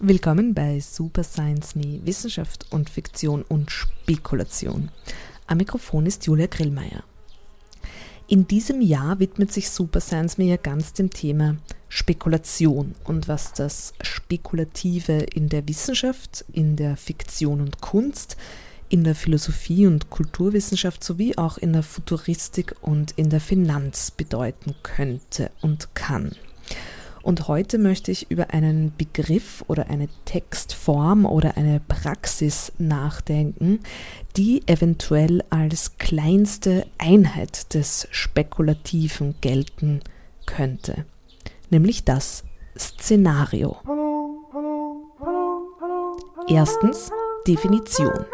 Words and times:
Willkommen 0.00 0.52
bei 0.52 0.80
Super 0.80 1.22
Science 1.22 1.76
Me, 1.76 2.00
Wissenschaft 2.04 2.66
und 2.70 2.90
Fiktion 2.90 3.42
und 3.42 3.70
Spekulation. 3.70 4.90
Am 5.46 5.58
Mikrofon 5.58 6.06
ist 6.06 6.26
Julia 6.26 6.48
Grillmeier. 6.48 7.04
In 8.26 8.48
diesem 8.48 8.80
Jahr 8.80 9.20
widmet 9.20 9.52
sich 9.52 9.70
Super 9.70 10.00
Science 10.00 10.38
Me 10.38 10.46
ja 10.46 10.56
ganz 10.56 10.92
dem 10.92 11.10
Thema 11.10 11.56
Spekulation 11.88 12.96
und 13.04 13.28
was 13.28 13.52
das 13.52 13.94
Spekulative 14.00 15.12
in 15.12 15.48
der 15.48 15.68
Wissenschaft, 15.68 16.44
in 16.52 16.74
der 16.74 16.96
Fiktion 16.96 17.60
und 17.60 17.80
Kunst, 17.80 18.36
in 18.88 19.04
der 19.04 19.14
Philosophie 19.14 19.86
und 19.86 20.10
Kulturwissenschaft 20.10 21.02
sowie 21.02 21.36
auch 21.36 21.58
in 21.58 21.72
der 21.72 21.82
Futuristik 21.82 22.74
und 22.80 23.12
in 23.12 23.30
der 23.30 23.40
Finanz 23.40 24.10
bedeuten 24.10 24.74
könnte 24.82 25.50
und 25.62 25.94
kann. 25.94 26.32
Und 27.22 27.48
heute 27.48 27.78
möchte 27.78 28.12
ich 28.12 28.30
über 28.30 28.50
einen 28.50 28.92
Begriff 28.96 29.64
oder 29.66 29.90
eine 29.90 30.08
Textform 30.26 31.26
oder 31.26 31.56
eine 31.56 31.80
Praxis 31.80 32.70
nachdenken, 32.78 33.80
die 34.36 34.62
eventuell 34.68 35.42
als 35.50 35.98
kleinste 35.98 36.86
Einheit 36.98 37.74
des 37.74 38.06
Spekulativen 38.12 39.34
gelten 39.40 40.02
könnte, 40.46 41.04
nämlich 41.68 42.04
das 42.04 42.44
Szenario. 42.78 43.76
Erstens 46.48 47.10
Definition. 47.48 48.24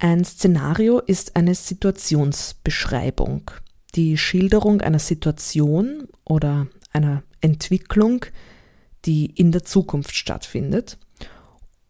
Ein 0.00 0.24
Szenario 0.24 1.00
ist 1.00 1.34
eine 1.34 1.56
Situationsbeschreibung, 1.56 3.50
die 3.96 4.16
Schilderung 4.16 4.80
einer 4.80 5.00
Situation 5.00 6.06
oder 6.24 6.68
einer 6.92 7.24
Entwicklung, 7.40 8.24
die 9.04 9.26
in 9.26 9.50
der 9.50 9.64
Zukunft 9.64 10.14
stattfindet 10.14 10.98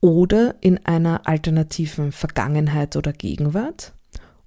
oder 0.00 0.54
in 0.62 0.86
einer 0.86 1.26
alternativen 1.26 2.12
Vergangenheit 2.12 2.96
oder 2.96 3.12
Gegenwart 3.12 3.92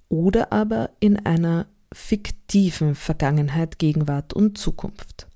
oder 0.08 0.52
aber 0.52 0.90
in 0.98 1.24
einer 1.24 1.66
fiktiven 1.92 2.96
Vergangenheit, 2.96 3.78
Gegenwart 3.78 4.32
und 4.32 4.58
Zukunft. 4.58 5.28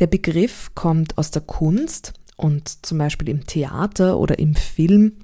Der 0.00 0.08
Begriff 0.08 0.74
kommt 0.74 1.16
aus 1.16 1.30
der 1.30 1.42
Kunst 1.42 2.14
und 2.36 2.84
zum 2.84 2.98
Beispiel 2.98 3.28
im 3.28 3.46
Theater 3.46 4.18
oder 4.18 4.38
im 4.40 4.56
Film 4.56 5.18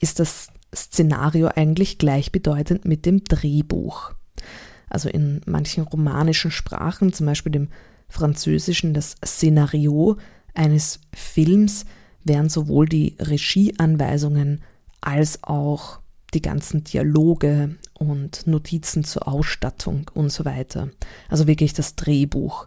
ist 0.00 0.18
das 0.18 0.48
Szenario 0.74 1.48
eigentlich 1.48 1.98
gleichbedeutend 1.98 2.84
mit 2.84 3.06
dem 3.06 3.24
Drehbuch. 3.24 4.12
Also 4.88 5.08
in 5.08 5.40
manchen 5.46 5.84
romanischen 5.84 6.50
Sprachen, 6.50 7.12
zum 7.12 7.26
Beispiel 7.26 7.52
dem 7.52 7.68
Französischen 8.08 8.94
das 8.94 9.16
Szenario 9.24 10.18
eines 10.54 11.00
Films, 11.12 11.84
wären 12.22 12.48
sowohl 12.48 12.86
die 12.86 13.16
Regieanweisungen 13.20 14.62
als 15.00 15.42
auch 15.42 16.00
die 16.32 16.42
ganzen 16.42 16.84
Dialoge 16.84 17.76
und 17.94 18.46
Notizen 18.46 19.04
zur 19.04 19.28
Ausstattung 19.28 20.10
und 20.14 20.30
so 20.30 20.44
weiter. 20.44 20.90
Also 21.28 21.46
wirklich 21.46 21.74
das 21.74 21.94
Drehbuch. 21.96 22.66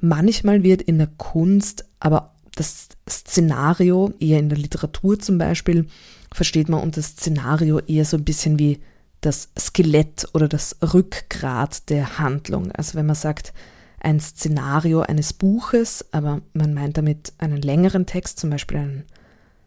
Manchmal 0.00 0.62
wird 0.62 0.82
in 0.82 0.98
der 0.98 1.08
Kunst 1.16 1.86
aber 1.98 2.33
das 2.54 2.88
Szenario, 3.08 4.12
eher 4.20 4.38
in 4.38 4.48
der 4.48 4.58
Literatur 4.58 5.18
zum 5.18 5.38
Beispiel, 5.38 5.86
versteht 6.32 6.68
man 6.68 6.82
unter 6.82 7.02
Szenario 7.02 7.78
eher 7.80 8.04
so 8.04 8.16
ein 8.16 8.24
bisschen 8.24 8.58
wie 8.58 8.80
das 9.20 9.50
Skelett 9.58 10.28
oder 10.34 10.48
das 10.48 10.76
Rückgrat 10.82 11.88
der 11.88 12.18
Handlung. 12.18 12.70
Also 12.72 12.94
wenn 12.94 13.06
man 13.06 13.16
sagt, 13.16 13.52
ein 14.00 14.20
Szenario 14.20 15.00
eines 15.00 15.32
Buches, 15.32 16.04
aber 16.12 16.42
man 16.52 16.74
meint 16.74 16.98
damit 16.98 17.32
einen 17.38 17.62
längeren 17.62 18.06
Text, 18.06 18.38
zum 18.38 18.50
Beispiel 18.50 18.76
einen 18.76 19.04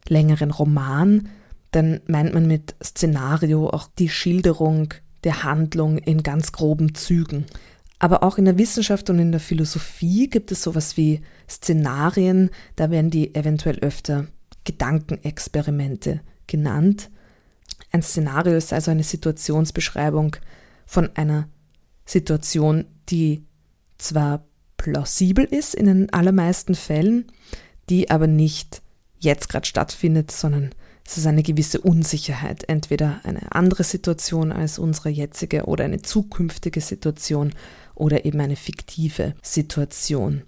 längeren 0.07 0.51
Roman, 0.51 1.29
dann 1.71 2.01
meint 2.07 2.33
man 2.33 2.47
mit 2.47 2.75
Szenario 2.83 3.69
auch 3.69 3.89
die 3.97 4.09
Schilderung 4.09 4.93
der 5.23 5.43
Handlung 5.43 5.97
in 5.97 6.23
ganz 6.23 6.51
groben 6.51 6.93
Zügen. 6.93 7.45
Aber 7.99 8.23
auch 8.23 8.37
in 8.37 8.45
der 8.45 8.57
Wissenschaft 8.57 9.09
und 9.09 9.19
in 9.19 9.31
der 9.31 9.41
Philosophie 9.41 10.29
gibt 10.29 10.51
es 10.51 10.61
sowas 10.61 10.97
wie 10.97 11.21
Szenarien, 11.49 12.51
da 12.75 12.91
werden 12.91 13.09
die 13.09 13.33
eventuell 13.33 13.79
öfter 13.79 14.27
Gedankenexperimente 14.65 16.21
genannt. 16.45 17.09
Ein 17.91 18.03
Szenario 18.03 18.55
ist 18.55 18.73
also 18.73 18.91
eine 18.91 19.03
Situationsbeschreibung 19.03 20.35
von 20.85 21.09
einer 21.15 21.49
Situation, 22.05 22.85
die 23.09 23.45
zwar 23.97 24.45
plausibel 24.77 25.45
ist 25.45 25.73
in 25.73 25.85
den 25.87 26.13
allermeisten 26.13 26.75
Fällen, 26.75 27.25
die 27.89 28.11
aber 28.11 28.27
nicht 28.27 28.81
jetzt 29.19 29.49
gerade 29.49 29.65
stattfindet, 29.65 30.31
sondern 30.31 30.69
es 31.07 31.17
ist 31.17 31.25
eine 31.25 31.41
gewisse 31.41 31.79
Unsicherheit, 31.79 32.65
entweder 32.67 33.21
eine 33.23 33.53
andere 33.53 33.85
Situation 33.85 34.51
als 34.51 34.77
unsere 34.77 35.07
jetzige 35.07 35.63
oder 35.63 35.85
eine 35.85 36.01
zukünftige 36.01 36.81
Situation 36.81 37.53
oder 37.95 38.25
eben 38.25 38.41
eine 38.41 38.57
fiktive 38.57 39.33
Situation. 39.41 40.41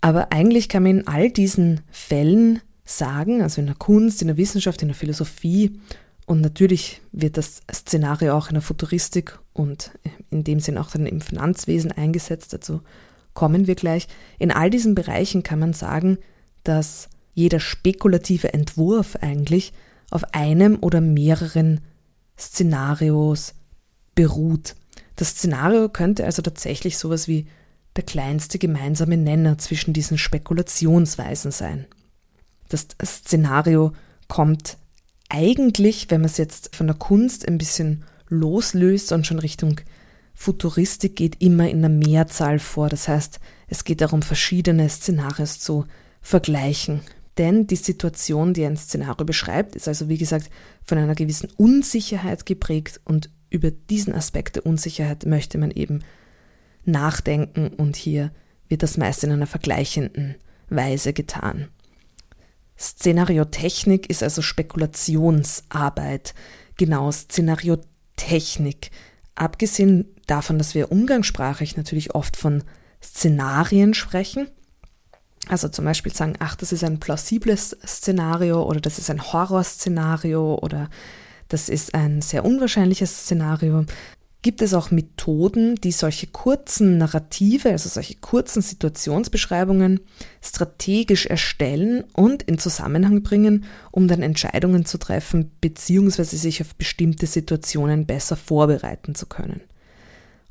Aber 0.00 0.30
eigentlich 0.30 0.68
kann 0.68 0.84
man 0.84 1.00
in 1.00 1.08
all 1.08 1.30
diesen 1.30 1.80
Fällen 1.90 2.60
sagen, 2.84 3.42
also 3.42 3.60
in 3.60 3.66
der 3.66 3.74
Kunst, 3.74 4.22
in 4.22 4.28
der 4.28 4.36
Wissenschaft, 4.36 4.82
in 4.82 4.88
der 4.88 4.94
Philosophie 4.94 5.80
und 6.26 6.42
natürlich 6.42 7.00
wird 7.10 7.36
das 7.36 7.62
Szenario 7.72 8.36
auch 8.36 8.48
in 8.48 8.54
der 8.54 8.62
Futuristik 8.62 9.36
und 9.52 9.90
in 10.30 10.44
dem 10.44 10.60
Sinn 10.60 10.78
auch 10.78 10.92
dann 10.92 11.06
im 11.06 11.20
Finanzwesen 11.20 11.90
eingesetzt, 11.90 12.52
dazu 12.52 12.82
kommen 13.34 13.66
wir 13.66 13.74
gleich. 13.74 14.06
In 14.38 14.52
all 14.52 14.70
diesen 14.70 14.94
Bereichen 14.94 15.42
kann 15.42 15.58
man 15.58 15.72
sagen, 15.72 16.18
dass 16.62 17.08
jeder 17.34 17.58
spekulative 17.58 18.54
Entwurf 18.54 19.16
eigentlich 19.20 19.72
auf 20.10 20.34
einem 20.34 20.78
oder 20.80 21.00
mehreren 21.00 21.80
Szenarios 22.38 23.54
beruht. 24.14 24.74
Das 25.16 25.30
Szenario 25.30 25.88
könnte 25.88 26.24
also 26.24 26.42
tatsächlich 26.42 26.98
sowas 26.98 27.28
wie 27.28 27.46
der 27.96 28.04
kleinste 28.04 28.58
gemeinsame 28.58 29.16
Nenner 29.16 29.58
zwischen 29.58 29.92
diesen 29.92 30.18
Spekulationsweisen 30.18 31.50
sein. 31.50 31.86
Das 32.68 32.86
Szenario 33.04 33.92
kommt 34.28 34.76
eigentlich, 35.28 36.10
wenn 36.10 36.20
man 36.20 36.30
es 36.30 36.36
jetzt 36.36 36.74
von 36.76 36.86
der 36.86 36.96
Kunst 36.96 37.48
ein 37.48 37.58
bisschen 37.58 38.04
loslöst 38.28 39.12
und 39.12 39.26
schon 39.26 39.38
Richtung 39.38 39.80
Futuristik 40.34 41.16
geht, 41.16 41.42
immer 41.42 41.68
in 41.68 41.78
einer 41.78 41.88
Mehrzahl 41.88 42.60
vor. 42.60 42.88
Das 42.88 43.08
heißt, 43.08 43.40
es 43.66 43.84
geht 43.84 44.00
darum, 44.00 44.22
verschiedene 44.22 44.88
Szenarios 44.88 45.58
zu 45.58 45.86
vergleichen. 46.20 47.00
Denn 47.38 47.66
die 47.68 47.76
Situation, 47.76 48.52
die 48.52 48.66
ein 48.66 48.76
Szenario 48.76 49.24
beschreibt, 49.24 49.76
ist 49.76 49.86
also, 49.86 50.08
wie 50.08 50.18
gesagt, 50.18 50.50
von 50.84 50.98
einer 50.98 51.14
gewissen 51.14 51.48
Unsicherheit 51.56 52.44
geprägt 52.44 53.00
und 53.04 53.30
über 53.48 53.70
diesen 53.70 54.12
Aspekt 54.12 54.56
der 54.56 54.66
Unsicherheit 54.66 55.24
möchte 55.24 55.56
man 55.56 55.70
eben 55.70 56.00
nachdenken 56.84 57.68
und 57.68 57.96
hier 57.96 58.32
wird 58.68 58.82
das 58.82 58.96
meist 58.96 59.22
in 59.24 59.30
einer 59.30 59.46
vergleichenden 59.46 60.34
Weise 60.68 61.12
getan. 61.12 61.68
Szenariotechnik 62.78 64.10
ist 64.10 64.22
also 64.22 64.42
Spekulationsarbeit. 64.42 66.34
Genau, 66.76 67.10
Szenariotechnik. 67.10 68.90
Abgesehen 69.34 70.14
davon, 70.26 70.58
dass 70.58 70.74
wir 70.74 70.92
umgangssprachlich 70.92 71.76
natürlich 71.76 72.14
oft 72.14 72.36
von 72.36 72.62
Szenarien 73.02 73.94
sprechen, 73.94 74.48
also 75.46 75.68
zum 75.68 75.84
Beispiel 75.84 76.12
sagen, 76.12 76.34
ach, 76.40 76.56
das 76.56 76.72
ist 76.72 76.84
ein 76.84 77.00
plausibles 77.00 77.76
Szenario 77.86 78.62
oder 78.62 78.80
das 78.80 78.98
ist 78.98 79.10
ein 79.10 79.32
Horrorszenario 79.32 80.58
oder 80.60 80.90
das 81.48 81.68
ist 81.68 81.94
ein 81.94 82.20
sehr 82.20 82.44
unwahrscheinliches 82.44 83.22
Szenario, 83.22 83.86
gibt 84.42 84.62
es 84.62 84.72
auch 84.72 84.90
Methoden, 84.90 85.74
die 85.76 85.90
solche 85.90 86.28
kurzen 86.28 86.98
Narrative, 86.98 87.70
also 87.70 87.88
solche 87.88 88.16
kurzen 88.16 88.62
Situationsbeschreibungen 88.62 90.00
strategisch 90.42 91.26
erstellen 91.26 92.04
und 92.12 92.44
in 92.44 92.58
Zusammenhang 92.58 93.22
bringen, 93.22 93.64
um 93.90 94.06
dann 94.06 94.22
Entscheidungen 94.22 94.84
zu 94.84 94.98
treffen 94.98 95.50
bzw. 95.60 96.22
sich 96.22 96.60
auf 96.62 96.74
bestimmte 96.76 97.26
Situationen 97.26 98.06
besser 98.06 98.36
vorbereiten 98.36 99.14
zu 99.14 99.26
können. 99.26 99.60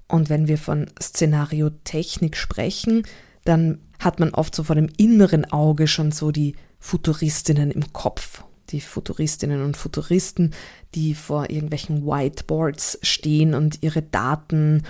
Und 0.10 0.30
wenn 0.30 0.48
wir 0.48 0.58
von 0.58 0.88
Szenariotechnik 1.02 2.36
sprechen, 2.36 3.04
dann 3.48 3.80
hat 4.00 4.20
man 4.20 4.34
oft 4.34 4.54
so 4.54 4.64
vor 4.64 4.76
dem 4.76 4.90
inneren 4.98 5.46
Auge 5.46 5.88
schon 5.88 6.12
so 6.12 6.32
die 6.32 6.56
Futuristinnen 6.80 7.72
im 7.72 7.94
Kopf 7.94 8.44
die 8.72 8.82
Futuristinnen 8.82 9.64
und 9.64 9.78
Futuristen, 9.78 10.54
die 10.96 11.14
vor 11.14 11.50
irgendwelchen 11.50 12.06
Whiteboards 12.06 13.00
stehen 13.02 13.54
und 13.54 13.80
ihre 13.82 14.02
Daten 14.02 14.84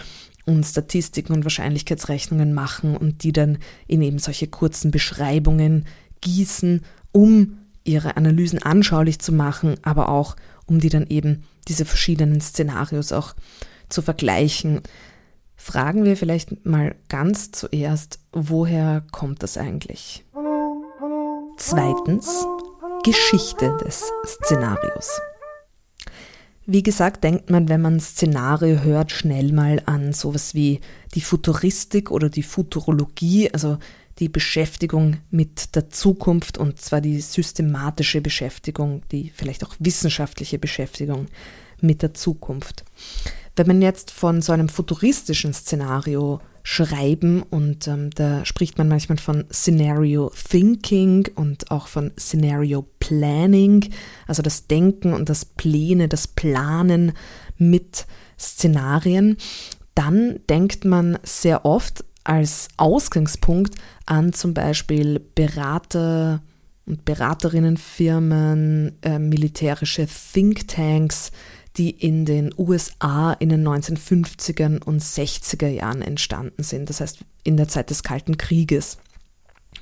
und 0.46 0.64
Statistiken 0.66 1.34
und 1.34 1.44
Wahrscheinlichkeitsrechnungen 1.44 2.54
machen 2.54 2.96
und 2.96 3.24
die 3.24 3.34
dann 3.34 3.58
in 3.88 4.02
eben 4.02 4.20
solche 4.20 4.48
kurzen 4.48 4.92
Beschreibungen 4.92 5.86
gießen, 6.22 6.82
um 7.12 7.58
ihre 7.84 8.18
Analysen 8.18 8.62
anschaulich 8.62 9.20
zu 9.20 9.32
machen, 9.32 9.76
aber 9.84 10.10
auch 10.10 10.36
um 10.66 10.80
die 10.80 10.90
dann 10.90 11.08
eben 11.08 11.44
diese 11.68 11.86
verschiedenen 11.86 12.42
Szenarios 12.42 13.12
auch 13.12 13.36
zu 13.90 14.02
vergleichen. 14.02 14.82
Fragen 15.58 16.06
wir 16.06 16.16
vielleicht 16.16 16.66
mal 16.66 16.96
ganz 17.10 17.52
zuerst, 17.52 18.20
woher 18.32 19.04
kommt 19.12 19.44
das 19.44 19.58
eigentlich? 19.58 20.24
Zweitens, 21.58 22.46
Geschichte 23.04 23.76
des 23.84 24.04
Szenarios. 24.26 25.20
Wie 26.68 26.84
gesagt, 26.84 27.24
denkt 27.24 27.50
man, 27.50 27.70
wenn 27.70 27.82
man 27.82 28.00
Szenario 28.00 28.84
hört, 28.84 29.12
schnell 29.12 29.52
mal 29.52 29.82
an 29.86 30.14
sowas 30.14 30.54
wie 30.54 30.80
die 31.16 31.22
Futuristik 31.22 32.12
oder 32.12 32.30
die 32.30 32.44
Futurologie, 32.44 33.52
also 33.52 33.78
die 34.20 34.30
Beschäftigung 34.30 35.18
mit 35.32 35.76
der 35.76 35.90
Zukunft 35.90 36.58
und 36.58 36.80
zwar 36.80 37.02
die 37.02 37.20
systematische 37.20 38.22
Beschäftigung, 38.22 39.02
die 39.12 39.32
vielleicht 39.34 39.66
auch 39.66 39.76
wissenschaftliche 39.80 40.60
Beschäftigung 40.60 41.28
mit 41.82 42.02
der 42.02 42.14
Zukunft. 42.14 42.84
Wenn 43.58 43.68
man 43.68 43.82
jetzt 43.82 44.12
von 44.12 44.44
so 44.44 44.54
einem 44.54 44.70
futuristischen 44.70 45.52
Szenario 45.52 46.40
schreiben 46.62 47.42
und 47.42 47.88
ähm, 47.88 48.12
da 48.12 48.46
spricht 48.46 48.78
man 48.78 48.88
manchmal 48.88 49.18
von 49.18 49.46
Scenario 49.52 50.32
Thinking 50.50 51.28
und 51.36 51.72
auch 51.72 51.88
von 51.88 52.12
Scenario 52.20 52.86
Planning, 53.00 53.90
also 54.28 54.44
das 54.44 54.68
Denken 54.68 55.14
und 55.14 55.30
das 55.30 55.44
Pläne, 55.46 56.08
das 56.08 56.28
Planen 56.28 57.14
mit 57.58 58.06
Szenarien, 58.38 59.38
dann 59.96 60.40
denkt 60.50 60.86
man 60.86 61.18
sehr 61.24 61.66
oft 61.66 62.06
als 62.24 62.68
Ausgangspunkt 62.78 63.74
an 64.06 64.34
zum 64.34 64.54
Beispiel 64.54 65.20
Berater 65.34 66.44
und 66.86 67.06
Beraterinnenfirmen, 67.06 68.98
äh, 69.02 69.18
militärische 69.18 70.06
Thinktanks, 70.06 71.32
die 71.78 71.92
in 71.92 72.26
den 72.26 72.54
USA 72.58 73.34
in 73.34 73.50
den 73.50 73.68
1950er 73.68 74.84
und 74.84 75.02
60er 75.02 75.68
Jahren 75.68 76.02
entstanden 76.02 76.64
sind, 76.64 76.90
das 76.90 77.02
heißt 77.02 77.20
in 77.44 77.58
der 77.58 77.68
Zeit 77.68 77.90
des 77.90 78.04
Kalten 78.04 78.38
Krieges. 78.38 78.98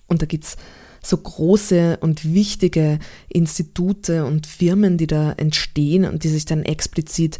Und 0.07 0.21
da 0.21 0.25
gibt 0.25 0.43
es 0.43 0.57
so 1.01 1.17
große 1.17 1.97
und 2.01 2.33
wichtige 2.33 2.99
Institute 3.29 4.25
und 4.25 4.47
Firmen, 4.47 4.97
die 4.97 5.07
da 5.07 5.33
entstehen 5.33 6.05
und 6.05 6.23
die 6.23 6.29
sich 6.29 6.45
dann 6.45 6.63
explizit 6.63 7.39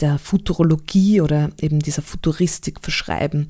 der 0.00 0.18
Futurologie 0.18 1.20
oder 1.20 1.50
eben 1.60 1.80
dieser 1.80 2.02
Futuristik 2.02 2.80
verschreiben. 2.80 3.48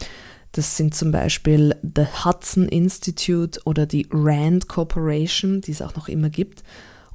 Das 0.53 0.77
sind 0.77 0.95
zum 0.95 1.11
Beispiel 1.11 1.75
The 1.83 2.07
Hudson 2.25 2.69
Institute 2.69 3.61
oder 3.65 3.87
die 3.87 4.07
Rand 4.11 4.69
Corporation, 4.69 5.61
die 5.61 5.73
es 5.73 5.83
auch 5.83 5.97
noch 5.97 6.09
immer 6.09 6.31
gibt. 6.31 6.63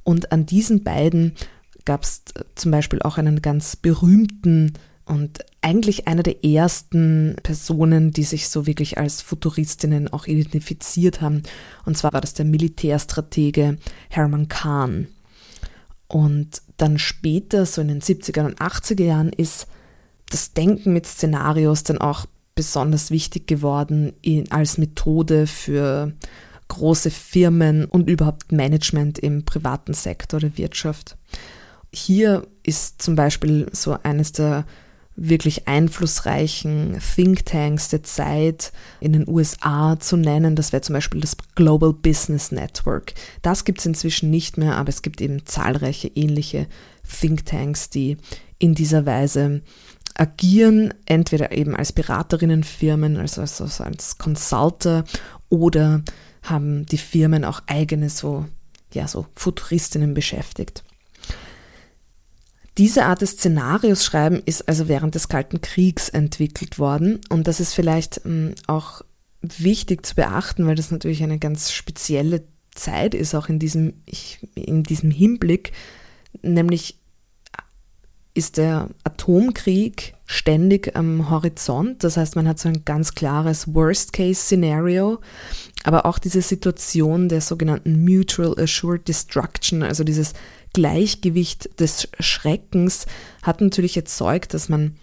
Und 0.04 0.32
an 0.32 0.46
diesen 0.46 0.84
beiden 0.84 1.34
gab 1.84 2.02
es 2.02 2.22
zum 2.54 2.70
Beispiel 2.70 3.02
auch 3.02 3.18
einen 3.18 3.42
ganz 3.42 3.76
berühmten 3.76 4.72
und 5.04 5.40
eigentlich 5.60 6.06
einer 6.06 6.22
der 6.22 6.44
ersten 6.44 7.36
Personen, 7.42 8.12
die 8.12 8.22
sich 8.22 8.48
so 8.48 8.66
wirklich 8.66 8.98
als 8.98 9.20
Futuristinnen 9.20 10.08
auch 10.08 10.26
identifiziert 10.26 11.20
haben. 11.20 11.42
Und 11.84 11.96
zwar 11.96 12.12
war 12.12 12.20
das 12.20 12.34
der 12.34 12.44
Militärstratege 12.44 13.78
Hermann 14.08 14.48
Kahn. 14.48 15.08
Und 16.06 16.62
dann 16.76 16.98
später, 16.98 17.66
so 17.66 17.80
in 17.80 17.88
den 17.88 18.00
70er 18.00 18.44
und 18.44 18.60
80er 18.60 19.02
Jahren, 19.02 19.30
ist 19.30 19.66
das 20.30 20.52
Denken 20.52 20.92
mit 20.92 21.06
Szenarios 21.06 21.82
dann 21.84 21.98
auch 21.98 22.26
besonders 22.54 23.10
wichtig 23.10 23.46
geworden 23.46 24.12
als 24.50 24.78
Methode 24.78 25.46
für 25.46 26.12
große 26.68 27.10
Firmen 27.10 27.86
und 27.86 28.08
überhaupt 28.08 28.52
Management 28.52 29.18
im 29.18 29.44
privaten 29.44 29.94
Sektor 29.94 30.40
der 30.40 30.56
Wirtschaft. 30.56 31.16
Hier 31.94 32.46
ist 32.62 33.02
zum 33.02 33.16
Beispiel 33.16 33.66
so 33.72 33.96
eines 34.02 34.32
der 34.32 34.64
wirklich 35.14 35.68
einflussreichen 35.68 36.98
Thinktanks 37.14 37.88
der 37.88 38.02
Zeit 38.02 38.72
in 39.00 39.12
den 39.12 39.28
USA 39.28 39.98
zu 40.00 40.16
nennen. 40.16 40.56
Das 40.56 40.72
wäre 40.72 40.80
zum 40.80 40.94
Beispiel 40.94 41.20
das 41.20 41.36
Global 41.54 41.92
Business 41.92 42.50
Network. 42.50 43.12
Das 43.42 43.64
gibt 43.64 43.80
es 43.80 43.86
inzwischen 43.86 44.30
nicht 44.30 44.56
mehr, 44.56 44.76
aber 44.76 44.88
es 44.88 45.02
gibt 45.02 45.20
eben 45.20 45.44
zahlreiche 45.44 46.08
ähnliche 46.08 46.66
Thinktanks, 47.20 47.90
die 47.90 48.16
in 48.58 48.74
dieser 48.74 49.04
Weise 49.04 49.60
agieren, 50.14 50.94
entweder 51.04 51.52
eben 51.52 51.76
als 51.76 51.92
Beraterinnenfirmen, 51.92 53.16
also, 53.18 53.42
also 53.42 53.84
als 53.84 54.18
Consulter 54.18 55.04
oder 55.48 56.02
haben 56.42 56.86
die 56.86 56.98
Firmen 56.98 57.44
auch 57.44 57.62
eigene 57.66 58.08
so, 58.08 58.46
ja, 58.92 59.06
so 59.08 59.26
Futuristinnen 59.36 60.14
beschäftigt. 60.14 60.84
Diese 62.78 63.04
Art 63.04 63.20
des 63.20 63.32
Szenarios 63.32 64.04
schreiben 64.04 64.42
ist 64.44 64.66
also 64.68 64.88
während 64.88 65.14
des 65.14 65.28
Kalten 65.28 65.60
Kriegs 65.60 66.08
entwickelt 66.08 66.78
worden 66.78 67.20
und 67.28 67.46
das 67.46 67.60
ist 67.60 67.74
vielleicht 67.74 68.22
ähm, 68.24 68.54
auch 68.66 69.02
wichtig 69.42 70.06
zu 70.06 70.14
beachten, 70.14 70.66
weil 70.66 70.76
das 70.76 70.90
natürlich 70.90 71.22
eine 71.22 71.38
ganz 71.38 71.72
spezielle 71.72 72.44
Zeit 72.74 73.14
ist, 73.14 73.34
auch 73.34 73.48
in 73.48 73.58
diesem, 73.58 73.94
in 74.54 74.82
diesem 74.82 75.10
Hinblick, 75.10 75.72
nämlich 76.40 76.98
ist 78.34 78.56
der 78.56 78.88
Atomkrieg 79.04 80.14
ständig 80.24 80.96
am 80.96 81.28
Horizont. 81.28 82.02
Das 82.02 82.16
heißt, 82.16 82.34
man 82.34 82.48
hat 82.48 82.58
so 82.58 82.68
ein 82.68 82.84
ganz 82.86 83.14
klares 83.14 83.74
Worst-Case-Szenario, 83.74 85.20
aber 85.84 86.06
auch 86.06 86.18
diese 86.18 86.40
Situation 86.40 87.28
der 87.28 87.42
sogenannten 87.42 88.02
Mutual 88.02 88.58
Assured 88.58 89.06
Destruction, 89.06 89.82
also 89.82 90.02
dieses 90.02 90.32
Gleichgewicht 90.72 91.80
des 91.80 92.08
Schreckens, 92.18 93.06
hat 93.42 93.60
natürlich 93.60 93.96
erzeugt, 93.96 94.54
dass 94.54 94.68
man 94.68 94.96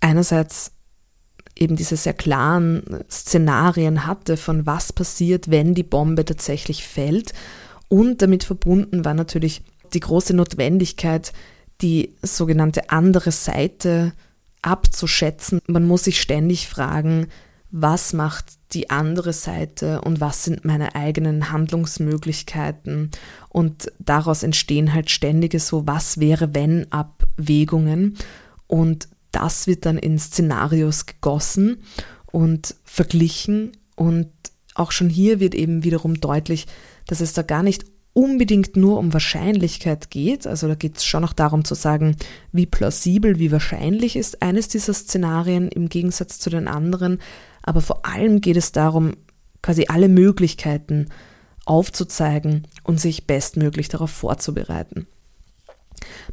einerseits 0.00 0.72
eben 1.56 1.76
diese 1.76 1.96
sehr 1.96 2.14
klaren 2.14 2.82
Szenarien 3.10 4.06
hatte, 4.06 4.36
von 4.36 4.66
was 4.66 4.92
passiert, 4.92 5.50
wenn 5.50 5.74
die 5.74 5.82
Bombe 5.82 6.24
tatsächlich 6.24 6.84
fällt. 6.84 7.32
Und 7.88 8.22
damit 8.22 8.44
verbunden 8.44 9.04
war 9.04 9.14
natürlich 9.14 9.62
die 9.92 10.00
große 10.00 10.34
Notwendigkeit, 10.34 11.32
die 11.80 12.14
sogenannte 12.22 12.90
andere 12.90 13.30
Seite 13.30 14.12
abzuschätzen. 14.62 15.60
Man 15.66 15.86
muss 15.86 16.04
sich 16.04 16.20
ständig 16.20 16.68
fragen, 16.68 17.28
was 17.76 18.12
macht 18.12 18.52
die 18.72 18.88
andere 18.88 19.32
Seite 19.32 20.00
und 20.02 20.20
was 20.20 20.44
sind 20.44 20.64
meine 20.64 20.94
eigenen 20.94 21.50
Handlungsmöglichkeiten. 21.50 23.10
Und 23.48 23.90
daraus 23.98 24.44
entstehen 24.44 24.94
halt 24.94 25.10
ständige 25.10 25.58
so, 25.58 25.84
was 25.84 26.20
wäre 26.20 26.54
wenn 26.54 26.86
Abwägungen. 26.92 28.16
Und 28.68 29.08
das 29.32 29.66
wird 29.66 29.86
dann 29.86 29.98
in 29.98 30.20
Szenarios 30.20 31.06
gegossen 31.06 31.78
und 32.30 32.76
verglichen. 32.84 33.72
Und 33.96 34.30
auch 34.76 34.92
schon 34.92 35.08
hier 35.08 35.40
wird 35.40 35.56
eben 35.56 35.82
wiederum 35.82 36.20
deutlich, 36.20 36.68
dass 37.08 37.20
es 37.20 37.32
da 37.32 37.42
gar 37.42 37.64
nicht 37.64 37.86
unbedingt 38.12 38.76
nur 38.76 39.00
um 39.00 39.12
Wahrscheinlichkeit 39.12 40.10
geht. 40.10 40.46
Also 40.46 40.68
da 40.68 40.76
geht 40.76 40.98
es 40.98 41.04
schon 41.04 41.22
noch 41.22 41.32
darum 41.32 41.64
zu 41.64 41.74
sagen, 41.74 42.14
wie 42.52 42.66
plausibel, 42.66 43.40
wie 43.40 43.50
wahrscheinlich 43.50 44.14
ist 44.14 44.42
eines 44.42 44.68
dieser 44.68 44.94
Szenarien 44.94 45.68
im 45.70 45.88
Gegensatz 45.88 46.38
zu 46.38 46.50
den 46.50 46.68
anderen. 46.68 47.18
Aber 47.64 47.80
vor 47.80 48.06
allem 48.06 48.40
geht 48.40 48.56
es 48.56 48.72
darum, 48.72 49.14
quasi 49.62 49.86
alle 49.88 50.08
Möglichkeiten 50.08 51.08
aufzuzeigen 51.64 52.68
und 52.82 53.00
sich 53.00 53.26
bestmöglich 53.26 53.88
darauf 53.88 54.10
vorzubereiten. 54.10 55.06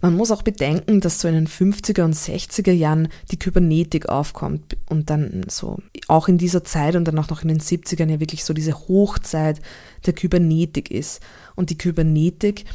Man 0.02 0.16
muss 0.16 0.32
auch 0.32 0.42
bedenken, 0.42 1.00
dass 1.00 1.22
so 1.22 1.30
in 1.30 1.36
den 1.36 1.48
50er 1.48 2.04
und 2.04 2.16
60er 2.16 2.74
Jahren 2.74 3.08
die 3.32 3.40
Kybernetik 3.40 4.10
aufkommt 4.10 4.78
und 4.90 5.10
dann 5.10 5.46
so 5.48 5.80
auch 6.10 6.28
in 6.28 6.38
dieser 6.38 6.66
Zeit 6.66 6.96
und 6.96 7.06
dann 7.06 7.18
auch 7.18 7.30
noch 7.30 7.42
in 7.42 7.48
den 7.48 7.62
70ern 7.62 8.10
ja 8.10 8.20
wirklich 8.20 8.44
so 8.44 8.54
diese 8.54 8.78
Hochzeit 8.78 9.62
der 10.06 10.14
Kybernetik 10.14 10.92
ist. 10.92 11.22
Und 11.56 11.70
die 11.70 11.78
Kybernetik 11.78 12.66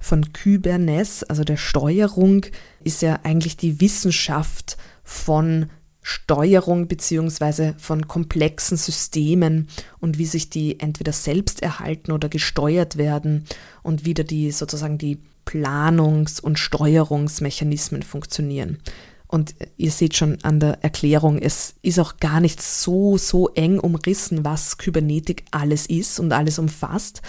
von 0.00 0.32
Kybernes, 0.32 1.24
also 1.24 1.44
der 1.44 1.56
Steuerung, 1.56 2.46
ist 2.82 3.02
ja 3.02 3.20
eigentlich 3.24 3.56
die 3.56 3.80
Wissenschaft 3.80 4.78
von 5.02 5.66
Steuerung 6.08 6.88
beziehungsweise 6.88 7.74
von 7.76 8.08
komplexen 8.08 8.78
Systemen 8.78 9.68
und 10.00 10.16
wie 10.16 10.24
sich 10.24 10.48
die 10.48 10.80
entweder 10.80 11.12
selbst 11.12 11.62
erhalten 11.62 12.12
oder 12.12 12.30
gesteuert 12.30 12.96
werden 12.96 13.44
und 13.82 14.06
wieder 14.06 14.24
die 14.24 14.50
sozusagen 14.50 14.96
die 14.96 15.18
Planungs- 15.44 16.40
und 16.40 16.58
Steuerungsmechanismen 16.58 18.02
funktionieren. 18.02 18.78
Und 19.26 19.54
ihr 19.76 19.90
seht 19.90 20.16
schon 20.16 20.42
an 20.44 20.60
der 20.60 20.82
Erklärung, 20.82 21.36
es 21.36 21.74
ist 21.82 21.98
auch 21.98 22.16
gar 22.16 22.40
nicht 22.40 22.62
so, 22.62 23.18
so 23.18 23.50
eng 23.50 23.78
umrissen, 23.78 24.46
was 24.46 24.78
Kybernetik 24.78 25.44
alles 25.50 25.84
ist 25.84 26.18
und 26.18 26.32
alles 26.32 26.58
umfasst. 26.58 27.20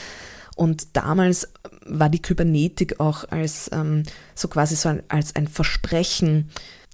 Und 0.55 0.95
damals 0.95 1.49
war 1.85 2.07
die 2.07 2.21
Kybernetik 2.21 3.01
auch 3.01 3.25
als 3.29 3.69
ähm, 3.73 4.03
so 4.35 4.47
quasi 4.47 4.77
so 4.77 4.87
ein, 4.87 5.03
als 5.09 5.35
ein 5.35 5.49
Versprechen 5.49 6.49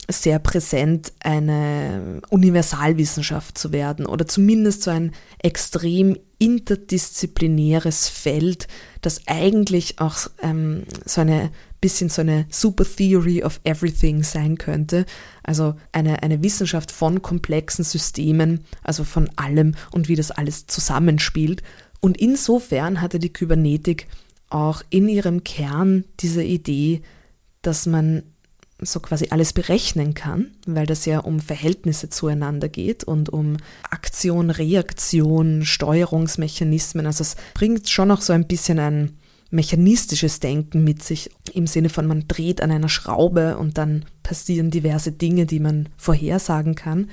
sehr 0.10 0.40
präsent, 0.40 1.14
eine 1.20 2.22
Universalwissenschaft 2.30 3.58
zu 3.58 3.72
werden 3.72 4.06
oder 4.06 4.28
zumindest 4.28 4.84
so 4.84 4.92
ein 4.92 5.12
extrem 5.40 6.18
interdisziplinäres 6.38 8.10
Feld, 8.10 8.68
das 9.02 9.22
eigentlich 9.28 10.00
auch 10.00 10.28
ähm, 10.42 10.84
so 11.06 11.22
eine 11.22 11.52
bisschen 11.82 12.10
so 12.10 12.22
eine 12.22 12.46
Super 12.50 12.84
Theory 12.84 13.44
of 13.44 13.60
Everything 13.64 14.24
sein 14.24 14.58
könnte. 14.58 15.06
Also 15.44 15.76
eine, 15.92 16.24
eine 16.24 16.42
Wissenschaft 16.42 16.92
von 16.92 17.22
komplexen 17.22 17.86
Systemen, 17.86 18.66
also 18.84 19.04
von 19.04 19.30
allem 19.36 19.76
und 19.92 20.08
wie 20.08 20.16
das 20.16 20.32
alles 20.32 20.68
zusammenspielt. 20.68 21.62
Und 22.00 22.18
insofern 22.18 23.02
hatte 23.02 23.20
die 23.20 23.32
Kybernetik 23.32 24.08
auch 24.50 24.82
in 24.90 25.08
ihrem 25.10 25.44
Kern 25.44 26.06
diese 26.20 26.44
Idee, 26.44 27.02
dass 27.62 27.86
man 27.86 28.24
so 28.82 29.00
quasi 29.00 29.28
alles 29.30 29.54
berechnen 29.54 30.14
kann, 30.14 30.52
weil 30.66 30.86
das 30.86 31.06
ja 31.06 31.20
um 31.20 31.40
Verhältnisse 31.40 32.10
zueinander 32.10 32.68
geht 32.68 33.04
und 33.04 33.30
um 33.30 33.58
Aktion, 33.90 34.50
Reaktion, 34.50 35.64
Steuerungsmechanismen. 35.64 37.06
Also 37.06 37.22
es 37.22 37.36
bringt 37.54 37.90
schon 37.90 38.12
auch 38.12 38.22
so 38.22 38.34
ein 38.34 38.48
bisschen 38.48 38.80
ein 38.80 39.18
mechanistisches 39.50 40.40
Denken 40.40 40.84
mit 40.84 41.04
sich, 41.04 41.30
im 41.54 41.68
Sinne 41.68 41.90
von 41.90 42.06
man 42.06 42.28
dreht 42.28 42.62
an 42.62 42.72
einer 42.72 42.90
Schraube 42.90 43.58
und 43.58 43.78
dann 43.78 44.06
passieren 44.24 44.72
diverse 44.72 45.12
Dinge, 45.12 45.46
die 45.46 45.60
man 45.60 45.90
vorhersagen 45.96 46.76
kann. 46.76 47.10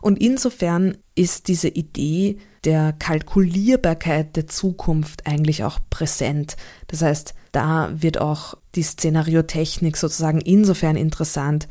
Und 0.00 0.20
insofern 0.20 0.98
ist 1.14 1.48
diese 1.48 1.68
Idee 1.68 2.38
der 2.64 2.92
Kalkulierbarkeit 2.92 4.36
der 4.36 4.46
Zukunft 4.46 5.26
eigentlich 5.26 5.64
auch 5.64 5.78
präsent. 5.90 6.56
Das 6.88 7.02
heißt, 7.02 7.34
da 7.52 7.90
wird 7.92 8.20
auch 8.20 8.54
die 8.74 8.82
Szenariotechnik 8.82 9.96
sozusagen 9.96 10.40
insofern 10.40 10.96
interessant, 10.96 11.68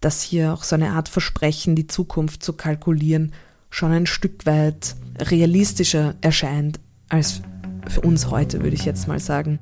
dass 0.00 0.22
hier 0.22 0.52
auch 0.52 0.64
so 0.64 0.74
eine 0.74 0.90
Art 0.90 1.08
Versprechen, 1.08 1.76
die 1.76 1.86
Zukunft 1.86 2.42
zu 2.42 2.54
kalkulieren, 2.54 3.32
schon 3.70 3.92
ein 3.92 4.06
Stück 4.06 4.44
weit 4.46 4.96
realistischer 5.18 6.14
erscheint 6.20 6.80
als 7.08 7.42
für 7.88 8.00
uns 8.00 8.30
heute, 8.30 8.62
würde 8.62 8.76
ich 8.76 8.84
jetzt 8.84 9.08
mal 9.08 9.20
sagen. 9.20 9.58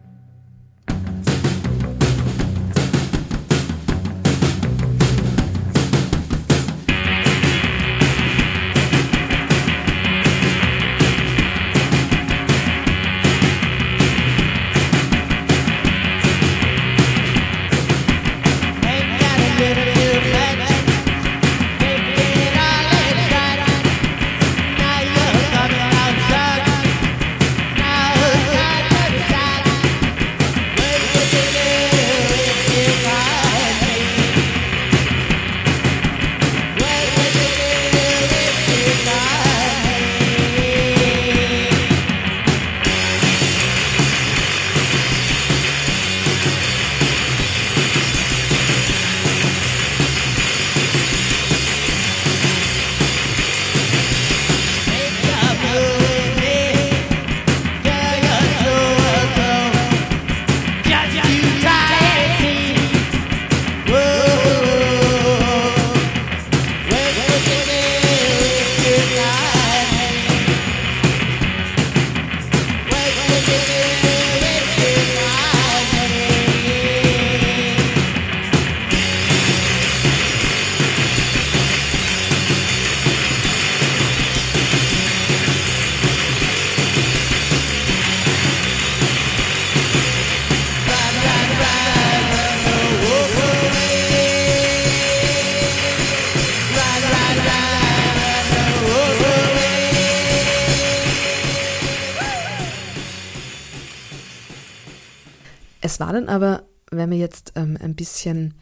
War 106.00 106.14
dann 106.14 106.28
aber, 106.28 106.64
wenn 106.90 107.10
man 107.10 107.18
jetzt 107.18 107.52
ähm, 107.56 107.76
ein 107.78 107.94
bisschen 107.94 108.54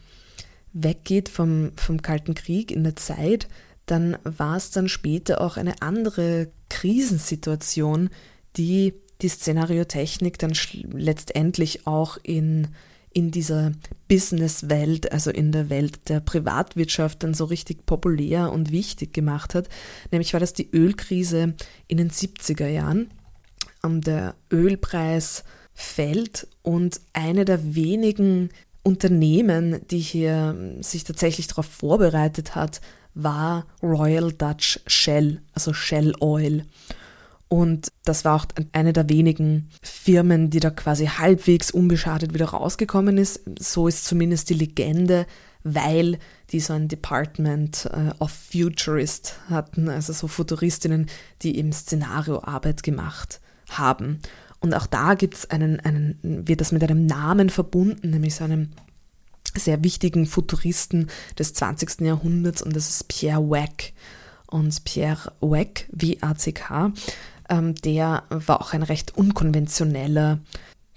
weggeht 0.73 1.29
vom, 1.29 1.71
vom 1.77 2.01
Kalten 2.01 2.35
Krieg 2.35 2.69
in 2.69 2.83
der 2.83 2.97
Zeit, 2.97 3.47
dann 3.85 4.17
war 4.23 4.57
es 4.57 4.71
dann 4.71 4.89
später 4.89 5.39
auch 5.41 5.55
eine 5.55 5.81
andere 5.81 6.51
Krisensituation, 6.69 8.09
die 8.57 8.93
die 9.21 9.29
Szenariotechnik 9.29 10.37
dann 10.37 10.53
letztendlich 10.91 11.87
auch 11.87 12.17
in, 12.21 12.67
in 13.11 13.31
dieser 13.31 13.71
Businesswelt, 14.09 15.11
also 15.11 15.31
in 15.31 15.53
der 15.53 15.69
Welt 15.69 16.09
der 16.09 16.19
Privatwirtschaft 16.19 17.23
dann 17.23 17.33
so 17.33 17.45
richtig 17.45 17.85
populär 17.85 18.51
und 18.51 18.71
wichtig 18.71 19.13
gemacht 19.13 19.55
hat. 19.55 19.69
Nämlich 20.11 20.33
war 20.33 20.41
das 20.41 20.53
die 20.53 20.69
Ölkrise 20.71 21.55
in 21.87 21.97
den 21.97 22.11
70er 22.11 22.67
Jahren. 22.67 23.11
Der 23.83 24.35
Ölpreis 24.51 25.45
fällt 25.73 26.47
und 26.61 26.99
eine 27.13 27.45
der 27.45 27.75
wenigen 27.75 28.49
Unternehmen, 28.83 29.85
die 29.89 29.99
hier 29.99 30.55
sich 30.81 31.03
tatsächlich 31.03 31.47
darauf 31.47 31.65
vorbereitet 31.65 32.55
hat, 32.55 32.81
war 33.13 33.65
Royal 33.81 34.31
Dutch 34.31 34.79
Shell, 34.87 35.41
also 35.53 35.73
Shell 35.73 36.13
Oil. 36.19 36.65
Und 37.49 37.89
das 38.05 38.25
war 38.25 38.35
auch 38.35 38.45
eine 38.73 38.93
der 38.93 39.09
wenigen 39.09 39.69
Firmen, 39.81 40.51
die 40.51 40.59
da 40.59 40.69
quasi 40.69 41.07
halbwegs 41.07 41.71
unbeschadet 41.71 42.33
wieder 42.33 42.49
rausgekommen 42.49 43.17
ist. 43.17 43.41
So 43.59 43.87
ist 43.87 44.05
zumindest 44.05 44.49
die 44.49 44.53
Legende, 44.53 45.25
weil 45.63 46.19
die 46.51 46.59
so 46.59 46.73
ein 46.73 46.87
Department 46.87 47.89
äh, 47.91 48.11
of 48.19 48.31
Futurist 48.31 49.39
hatten, 49.49 49.89
also 49.89 50.13
so 50.13 50.27
Futuristinnen, 50.27 51.07
die 51.41 51.57
im 51.57 51.71
Szenario 51.71 52.43
Arbeit 52.43 52.83
gemacht 52.83 53.41
haben. 53.69 54.19
Und 54.59 54.73
auch 54.73 54.87
da 54.87 55.13
gibt's 55.13 55.49
einen, 55.49 55.79
einen, 55.79 56.19
wird 56.21 56.61
das 56.61 56.71
mit 56.71 56.83
einem 56.83 57.05
Namen 57.05 57.49
verbunden, 57.49 58.09
nämlich 58.09 58.35
so 58.35 58.43
einem 58.43 58.69
sehr 59.55 59.83
wichtigen 59.83 60.25
Futuristen 60.25 61.09
des 61.37 61.53
20. 61.53 62.01
Jahrhunderts 62.01 62.61
und 62.61 62.75
das 62.75 62.89
ist 62.89 63.07
Pierre 63.07 63.49
Wack. 63.49 63.93
Und 64.47 64.83
Pierre 64.83 65.31
Wack, 65.41 65.85
W-A-C-K, 65.91 66.91
ähm, 67.49 67.75
der 67.75 68.23
war 68.29 68.61
auch 68.61 68.73
ein 68.73 68.83
recht 68.83 69.15
unkonventioneller 69.15 70.39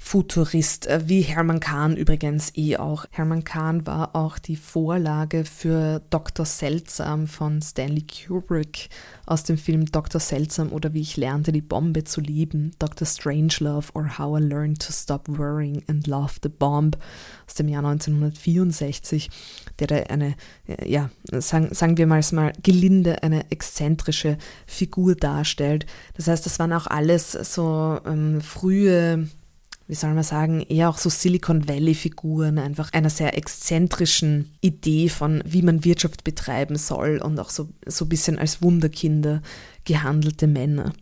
Futurist, 0.04 0.88
äh, 0.88 1.00
wie 1.06 1.22
Hermann 1.22 1.60
Kahn 1.60 1.96
übrigens 1.96 2.52
eh 2.54 2.76
auch. 2.76 3.06
Hermann 3.10 3.44
Kahn 3.44 3.86
war 3.86 4.14
auch 4.14 4.38
die 4.38 4.56
Vorlage 4.56 5.44
für 5.46 6.02
Dr. 6.10 6.44
Seltsam 6.44 7.26
von 7.26 7.62
Stanley 7.62 8.04
Kubrick 8.04 8.90
aus 9.24 9.44
dem 9.44 9.56
Film 9.56 9.86
Dr. 9.86 10.20
Seltsam 10.20 10.70
oder 10.70 10.92
wie 10.92 11.00
ich 11.00 11.16
lernte, 11.16 11.50
die 11.50 11.62
Bombe 11.62 12.04
zu 12.04 12.20
lieben, 12.20 12.72
Dr. 12.78 13.06
Strangelove 13.06 13.90
or 13.94 14.18
How 14.18 14.38
I 14.38 14.42
Learned 14.42 14.82
to 14.82 14.92
Stop 14.92 15.28
Worrying 15.28 15.82
and 15.86 16.06
Love 16.06 16.34
the 16.42 16.50
Bomb 16.50 16.98
aus 17.46 17.54
dem 17.54 17.68
Jahr 17.68 17.84
1964, 17.84 19.30
der 19.78 19.86
da 19.86 19.96
eine, 20.10 20.34
äh, 20.66 20.90
ja, 20.90 21.08
sagen, 21.30 21.72
sagen 21.72 21.96
wir 21.96 22.06
mal, 22.06 22.20
mal 22.32 22.52
gelinde, 22.62 23.22
eine 23.22 23.50
exzentrische 23.50 24.36
Figur 24.66 25.14
darstellt. 25.14 25.86
Das 26.16 26.26
heißt, 26.26 26.44
das 26.44 26.58
waren 26.58 26.72
auch 26.74 26.88
alles 26.88 27.32
so 27.32 27.98
ähm, 28.04 28.42
frühe 28.42 29.28
wie 29.92 29.96
soll 29.96 30.14
man 30.14 30.24
sagen, 30.24 30.62
eher 30.62 30.88
auch 30.88 30.96
so 30.96 31.10
Silicon 31.10 31.68
Valley-Figuren, 31.68 32.58
einfach 32.58 32.94
einer 32.94 33.10
sehr 33.10 33.36
exzentrischen 33.36 34.50
Idee 34.62 35.10
von, 35.10 35.42
wie 35.44 35.60
man 35.60 35.84
Wirtschaft 35.84 36.24
betreiben 36.24 36.76
soll 36.76 37.18
und 37.18 37.38
auch 37.38 37.50
so, 37.50 37.68
so 37.84 38.06
ein 38.06 38.08
bisschen 38.08 38.38
als 38.38 38.62
Wunderkinder 38.62 39.42
gehandelte 39.84 40.46
Männer. 40.46 40.94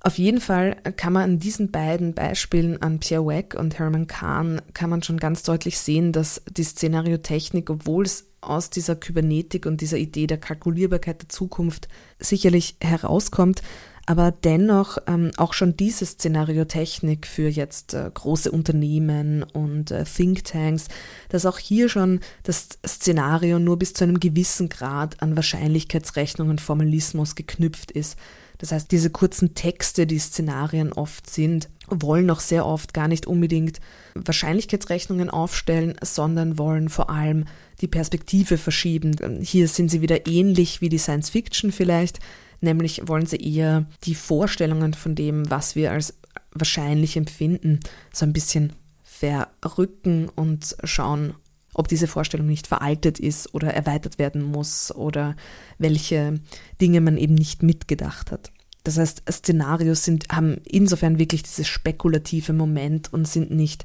Auf 0.00 0.18
jeden 0.18 0.40
Fall 0.40 0.74
kann 0.96 1.12
man 1.12 1.22
an 1.22 1.38
diesen 1.38 1.70
beiden 1.70 2.12
Beispielen 2.12 2.82
an 2.82 2.98
Pierre 2.98 3.24
Wack 3.24 3.54
und 3.54 3.78
Herman 3.78 4.08
Kahn 4.08 4.62
kann 4.74 4.90
man 4.90 5.04
schon 5.04 5.18
ganz 5.18 5.44
deutlich 5.44 5.78
sehen, 5.78 6.10
dass 6.10 6.42
die 6.50 6.64
Szenariotechnik, 6.64 7.70
obwohl 7.70 8.04
es 8.04 8.26
aus 8.40 8.68
dieser 8.68 8.96
Kybernetik 8.96 9.64
und 9.64 9.80
dieser 9.80 9.96
Idee 9.96 10.26
der 10.26 10.38
Kalkulierbarkeit 10.38 11.22
der 11.22 11.28
Zukunft 11.28 11.86
sicherlich 12.18 12.78
herauskommt, 12.80 13.62
Aber 14.08 14.30
dennoch 14.32 14.96
ähm, 15.06 15.32
auch 15.36 15.52
schon 15.52 15.76
diese 15.76 16.06
Szenariotechnik 16.06 17.26
für 17.26 17.50
jetzt 17.50 17.92
äh, 17.92 18.10
große 18.14 18.50
Unternehmen 18.50 19.42
und 19.42 19.90
äh, 19.90 20.04
Thinktanks, 20.04 20.88
dass 21.28 21.44
auch 21.44 21.58
hier 21.58 21.90
schon 21.90 22.20
das 22.42 22.70
Szenario 22.86 23.58
nur 23.58 23.78
bis 23.78 23.92
zu 23.92 24.04
einem 24.04 24.18
gewissen 24.18 24.70
Grad 24.70 25.22
an 25.22 25.36
Wahrscheinlichkeitsrechnung 25.36 26.48
und 26.48 26.62
Formalismus 26.62 27.34
geknüpft 27.34 27.90
ist. 27.90 28.16
Das 28.56 28.72
heißt, 28.72 28.90
diese 28.90 29.10
kurzen 29.10 29.52
Texte, 29.52 30.06
die 30.06 30.18
Szenarien 30.18 30.94
oft 30.94 31.28
sind, 31.28 31.68
wollen 31.88 32.30
auch 32.30 32.40
sehr 32.40 32.64
oft 32.64 32.94
gar 32.94 33.08
nicht 33.08 33.26
unbedingt 33.26 33.78
Wahrscheinlichkeitsrechnungen 34.14 35.28
aufstellen, 35.28 35.96
sondern 36.02 36.56
wollen 36.56 36.88
vor 36.88 37.10
allem 37.10 37.44
die 37.82 37.88
Perspektive 37.88 38.56
verschieben. 38.56 39.38
Hier 39.42 39.68
sind 39.68 39.90
sie 39.90 40.00
wieder 40.00 40.26
ähnlich 40.26 40.80
wie 40.80 40.88
die 40.88 40.96
Science 40.96 41.28
Fiction 41.28 41.72
vielleicht, 41.72 42.20
Nämlich 42.60 43.06
wollen 43.06 43.26
sie 43.26 43.36
eher 43.36 43.86
die 44.04 44.14
Vorstellungen 44.14 44.94
von 44.94 45.14
dem, 45.14 45.50
was 45.50 45.76
wir 45.76 45.92
als 45.92 46.14
wahrscheinlich 46.52 47.16
empfinden, 47.16 47.80
so 48.12 48.24
ein 48.24 48.32
bisschen 48.32 48.72
verrücken 49.02 50.28
und 50.28 50.76
schauen, 50.84 51.34
ob 51.74 51.88
diese 51.88 52.08
Vorstellung 52.08 52.46
nicht 52.46 52.66
veraltet 52.66 53.20
ist 53.20 53.54
oder 53.54 53.72
erweitert 53.72 54.18
werden 54.18 54.42
muss 54.42 54.94
oder 54.94 55.36
welche 55.78 56.40
Dinge 56.80 57.00
man 57.00 57.16
eben 57.16 57.34
nicht 57.34 57.62
mitgedacht 57.62 58.32
hat. 58.32 58.50
Das 58.84 58.98
heißt, 58.98 59.22
Szenarios 59.30 60.04
sind, 60.04 60.26
haben 60.30 60.60
insofern 60.64 61.18
wirklich 61.18 61.42
dieses 61.42 61.68
spekulative 61.68 62.52
Moment 62.52 63.12
und 63.12 63.28
sind 63.28 63.50
nicht 63.50 63.84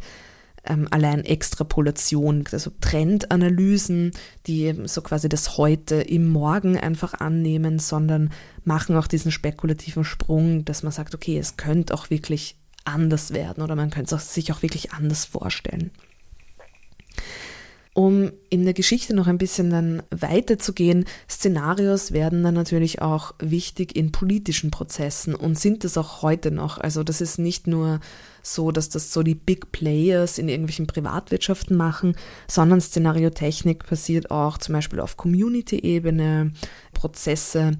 ähm, 0.65 0.87
allein 0.91 1.25
Extrapolation, 1.25 2.45
also 2.51 2.71
Trendanalysen, 2.79 4.11
die 4.47 4.73
so 4.85 5.01
quasi 5.01 5.29
das 5.29 5.57
Heute 5.57 5.95
im 5.95 6.29
Morgen 6.29 6.77
einfach 6.77 7.15
annehmen, 7.15 7.79
sondern 7.79 8.31
machen 8.63 8.95
auch 8.95 9.07
diesen 9.07 9.31
spekulativen 9.31 10.03
Sprung, 10.03 10.65
dass 10.65 10.83
man 10.83 10.91
sagt, 10.91 11.15
okay, 11.15 11.37
es 11.37 11.57
könnte 11.57 11.93
auch 11.93 12.09
wirklich 12.09 12.55
anders 12.85 13.33
werden 13.33 13.63
oder 13.63 13.75
man 13.75 13.89
könnte 13.89 14.15
es 14.15 14.33
sich 14.33 14.51
auch 14.51 14.61
wirklich 14.61 14.93
anders 14.93 15.25
vorstellen. 15.25 15.91
Um 17.93 18.31
in 18.49 18.63
der 18.63 18.73
Geschichte 18.73 19.13
noch 19.13 19.27
ein 19.27 19.37
bisschen 19.37 19.69
dann 19.69 20.01
weiterzugehen, 20.09 21.05
Szenarios 21.29 22.11
werden 22.11 22.41
dann 22.41 22.55
natürlich 22.55 23.03
auch 23.03 23.35
wichtig 23.37 23.95
in 23.95 24.11
politischen 24.11 24.71
Prozessen 24.71 25.35
und 25.35 25.59
sind 25.59 25.85
es 25.85 25.95
auch 25.95 26.23
heute 26.23 26.49
noch. 26.49 26.79
Also 26.79 27.03
das 27.03 27.21
ist 27.21 27.37
nicht 27.37 27.67
nur 27.67 27.99
so, 28.43 28.71
dass 28.71 28.89
das 28.89 29.11
so 29.13 29.23
die 29.23 29.35
Big 29.35 29.71
Players 29.71 30.37
in 30.37 30.49
irgendwelchen 30.49 30.85
Privatwirtschaften 30.85 31.75
machen, 31.75 32.15
sondern 32.47 32.81
Szenariotechnik 32.81 33.85
passiert 33.85 34.29
auch 34.29 34.57
zum 34.57 34.73
Beispiel 34.73 34.99
auf 34.99 35.17
Community-Ebene, 35.17 36.51
Prozesse 36.93 37.71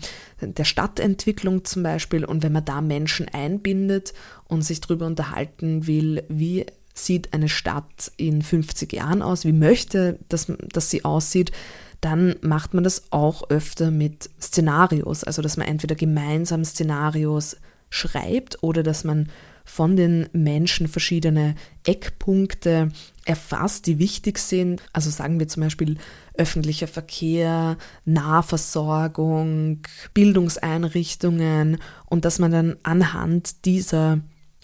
der 0.41 0.63
Stadtentwicklung 0.63 1.65
zum 1.65 1.83
Beispiel. 1.83 2.23
Und 2.23 2.43
wenn 2.43 2.53
man 2.53 2.65
da 2.65 2.81
Menschen 2.81 3.27
einbindet 3.27 4.13
und 4.45 4.63
sich 4.63 4.79
darüber 4.79 5.05
unterhalten 5.05 5.85
will, 5.85 6.23
wie 6.29 6.65
sieht 6.93 7.33
eine 7.33 7.49
Stadt 7.49 8.11
in 8.17 8.41
50 8.41 8.93
Jahren 8.93 9.21
aus, 9.21 9.45
wie 9.45 9.51
möchte, 9.51 10.19
dass, 10.29 10.51
dass 10.71 10.89
sie 10.89 11.03
aussieht, 11.03 11.51
dann 11.99 12.35
macht 12.41 12.73
man 12.73 12.83
das 12.83 13.11
auch 13.11 13.49
öfter 13.49 13.89
mit 13.89 14.29
Szenarios, 14.39 15.23
also 15.23 15.41
dass 15.41 15.57
man 15.57 15.67
entweder 15.67 15.95
gemeinsam 15.95 16.63
Szenarios 16.63 17.57
schreibt 17.89 18.61
oder 18.61 18.83
dass 18.83 19.03
man 19.03 19.29
von 19.63 19.95
den 19.95 20.29
Menschen 20.33 20.87
verschiedene 20.87 21.55
Eckpunkte 21.85 22.89
erfasst, 23.25 23.87
die 23.87 23.99
wichtig 23.99 24.37
sind. 24.37 24.81
Also 24.91 25.09
sagen 25.09 25.39
wir 25.39 25.47
zum 25.47 25.63
Beispiel 25.63 25.97
öffentlicher 26.35 26.87
Verkehr, 26.87 27.77
Nahversorgung, 28.05 29.79
Bildungseinrichtungen 30.13 31.77
und 32.05 32.25
dass 32.25 32.39
man 32.39 32.51
dann 32.51 32.75
anhand 32.83 33.65
dieser 33.65 34.19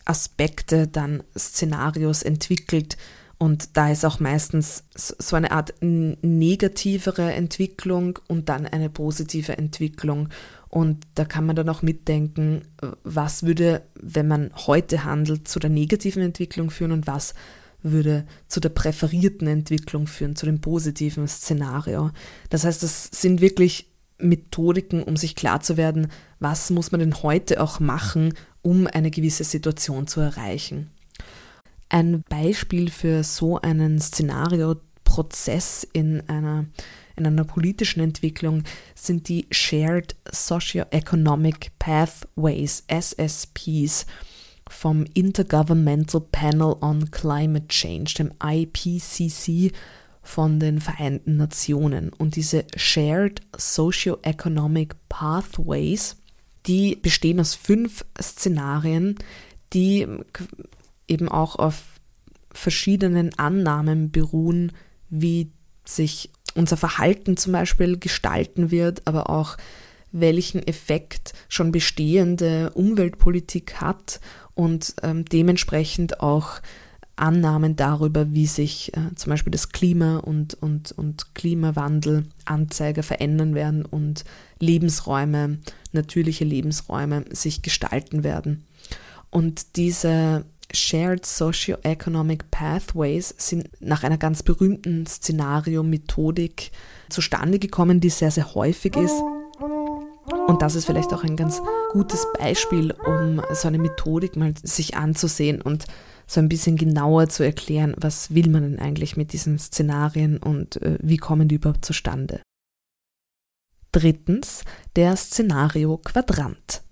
Aspekte 0.05 0.87
dann 0.87 1.23
Szenarios 1.37 2.23
entwickelt. 2.23 2.97
Und 3.37 3.77
da 3.77 3.89
ist 3.89 4.03
auch 4.03 4.19
meistens 4.19 4.83
so 4.93 5.37
eine 5.37 5.51
Art 5.51 5.73
negativere 5.79 7.31
Entwicklung 7.31 8.19
und 8.27 8.49
dann 8.49 8.65
eine 8.65 8.89
positive 8.89 9.57
Entwicklung. 9.57 10.27
Und 10.69 11.05
da 11.15 11.25
kann 11.25 11.45
man 11.45 11.55
dann 11.55 11.69
auch 11.69 11.82
mitdenken, 11.82 12.62
was 13.03 13.43
würde, 13.43 13.82
wenn 13.99 14.27
man 14.27 14.51
heute 14.55 15.03
handelt, 15.03 15.47
zu 15.47 15.60
der 15.60 15.71
negativen 15.71 16.21
Entwicklung 16.21 16.69
führen 16.69 16.91
und 16.91 17.08
was 17.08 17.34
würde 17.82 18.25
zu 18.47 18.60
der 18.60 18.69
präferierten 18.69 19.47
Entwicklung 19.47 20.05
führen, 20.05 20.36
zu 20.36 20.45
dem 20.45 20.62
positiven 20.62 21.27
Szenario. 21.27 22.12
Das 22.49 22.65
heißt, 22.65 22.84
das 22.84 23.05
sind 23.05 23.41
wirklich 23.41 23.89
Methodiken, 24.19 25.01
um 25.01 25.17
sich 25.17 25.36
klar 25.36 25.62
zu 25.62 25.77
werden, 25.77 26.08
was 26.39 26.69
muss 26.69 26.91
man 26.91 26.99
denn 26.99 27.23
heute 27.23 27.62
auch 27.62 27.79
machen, 27.79 28.34
um 28.62 28.88
eine 28.88 29.12
gewisse 29.12 29.43
Situation 29.43 30.08
zu 30.08 30.19
erreichen. 30.19 30.91
Ein 31.88 32.23
Beispiel 32.29 32.89
für 32.91 33.23
so 33.23 33.60
einen 33.62 33.99
Szenarioprozess 33.99 35.88
in 35.91 36.21
einer, 36.29 36.65
in 37.19 37.27
einer 37.27 37.43
politischen 37.43 37.99
Entwicklung 37.99 38.63
sind 38.95 39.27
die 39.29 39.47
Shared 39.51 40.15
Socioeconomic 40.32 41.71
Pathways, 41.79 42.84
SSPs, 42.88 44.05
vom 44.69 45.05
Intergovernmental 45.13 46.21
Panel 46.32 46.75
on 46.82 47.10
Climate 47.12 47.67
Change, 47.67 48.13
dem 48.19 48.32
IPCC 48.43 49.73
von 50.21 50.60
den 50.60 50.79
Vereinten 50.79 51.38
Nationen. 51.38 52.12
Und 52.13 52.36
diese 52.36 52.65
Shared 52.75 53.41
Socioeconomic 53.58 54.95
Pathways 55.10 56.17
die 56.65 56.95
bestehen 56.95 57.39
aus 57.39 57.55
fünf 57.55 58.05
Szenarien, 58.21 59.15
die 59.73 60.08
eben 61.08 61.29
auch 61.29 61.55
auf 61.55 61.84
verschiedenen 62.51 63.38
Annahmen 63.38 64.12
beruhen, 64.12 64.71
wie 65.10 65.51
sich 65.86 66.32
unser 66.55 66.77
Verhalten 66.77 67.38
zum 67.38 67.53
Beispiel 67.53 67.97
gestalten 67.97 68.71
wird, 68.71 69.05
aber 69.05 69.29
auch 69.29 69.57
welchen 70.12 70.65
Effekt 70.65 71.33
schon 71.47 71.71
bestehende 71.71 72.71
Umweltpolitik 72.71 73.75
hat 73.75 74.19
und 74.55 74.95
ähm, 75.03 75.25
dementsprechend 75.25 76.21
auch 76.21 76.62
Annahmen 77.15 77.75
darüber, 77.75 78.31
wie 78.33 78.47
sich 78.47 78.95
äh, 78.95 79.13
zum 79.15 79.31
Beispiel 79.31 79.51
das 79.51 79.69
Klima 79.69 80.17
und, 80.17 80.55
und, 80.55 80.91
und 80.93 81.35
Klimawandelanzeiger 81.35 83.03
verändern 83.03 83.55
werden 83.55 83.85
und 83.85 84.23
Lebensräume, 84.59 85.59
natürliche 85.91 86.45
Lebensräume 86.45 87.25
sich 87.31 87.62
gestalten 87.62 88.23
werden. 88.23 88.63
Und 89.29 89.75
diese 89.75 90.45
Shared 90.73 91.25
Socioeconomic 91.25 92.51
Pathways 92.51 93.34
sind 93.38 93.69
nach 93.79 94.03
einer 94.03 94.17
ganz 94.17 94.43
berühmten 94.43 95.05
Szenario-Methodik 95.05 96.71
zustande 97.10 97.60
gekommen, 97.60 97.99
die 97.99 98.10
sehr, 98.10 98.32
sehr 98.32 98.53
häufig 98.53 98.95
ist. 98.95 99.21
Und 100.47 100.62
das 100.62 100.75
ist 100.75 100.86
vielleicht 100.86 101.13
auch 101.13 101.23
ein 101.23 101.36
ganz 101.36 101.62
gutes 101.91 102.27
Beispiel, 102.38 102.91
um 102.91 103.41
so 103.53 103.67
eine 103.67 103.79
Methodik 103.79 104.36
mal 104.36 104.53
sich 104.62 104.95
anzusehen 104.95 105.62
und 105.62 105.86
so 106.27 106.39
ein 106.39 106.49
bisschen 106.49 106.75
genauer 106.75 107.29
zu 107.29 107.43
erklären, 107.43 107.95
was 107.97 108.34
will 108.36 108.49
man 108.49 108.62
denn 108.62 108.79
eigentlich 108.79 109.17
mit 109.17 109.34
diesen 109.34 109.58
Szenarien 109.58 110.38
und 110.38 110.82
äh, 110.82 110.99
wie 111.01 111.17
kommen 111.17 111.47
die 111.47 111.55
überhaupt 111.55 111.86
zustande. 111.86 112.41
Drittens 113.91 114.63
der 114.95 115.15
Szenario-Quadrant. 115.15 116.84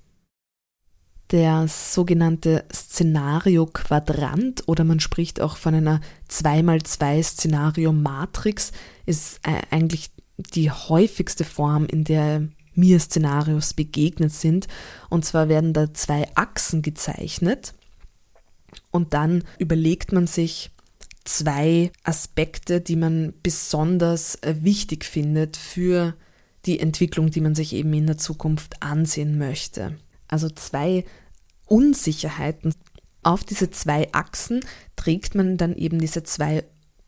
Der 1.31 1.67
sogenannte 1.67 2.63
Szenario-Quadrant 2.73 4.63
oder 4.67 4.85
man 4.85 5.01
spricht 5.01 5.41
auch 5.41 5.57
von 5.57 5.75
einer 5.75 5.99
2x2 6.29 7.21
Szenario-Matrix 7.23 8.71
ist 9.05 9.39
äh, 9.43 9.61
eigentlich 9.69 10.11
die 10.37 10.71
häufigste 10.71 11.43
Form, 11.43 11.85
in 11.85 12.05
der 12.05 12.47
mir 12.75 12.99
Szenarios 12.99 13.73
begegnet 13.73 14.31
sind. 14.31 14.67
Und 15.09 15.25
zwar 15.25 15.49
werden 15.49 15.73
da 15.73 15.93
zwei 15.93 16.27
Achsen 16.35 16.81
gezeichnet 16.81 17.73
und 18.91 19.13
dann 19.13 19.43
überlegt 19.57 20.11
man 20.13 20.27
sich 20.27 20.71
zwei 21.25 21.91
Aspekte, 22.03 22.79
die 22.79 22.95
man 22.95 23.33
besonders 23.43 24.35
äh, 24.35 24.55
wichtig 24.61 25.03
findet 25.03 25.57
für 25.57 26.15
die 26.65 26.79
Entwicklung, 26.79 27.31
die 27.31 27.41
man 27.41 27.55
sich 27.55 27.73
eben 27.73 27.93
in 27.93 28.07
der 28.07 28.17
Zukunft 28.17 28.81
ansehen 28.81 29.37
möchte. 29.37 29.97
Also 30.27 30.49
zwei 30.49 31.05
Unsicherheiten. 31.65 32.73
Auf 33.23 33.43
diese 33.43 33.71
zwei 33.71 34.11
Achsen 34.13 34.61
trägt 34.95 35.35
man 35.35 35.57
dann 35.57 35.75
eben 35.75 35.99
diese 35.99 36.23
zwei 36.23 36.63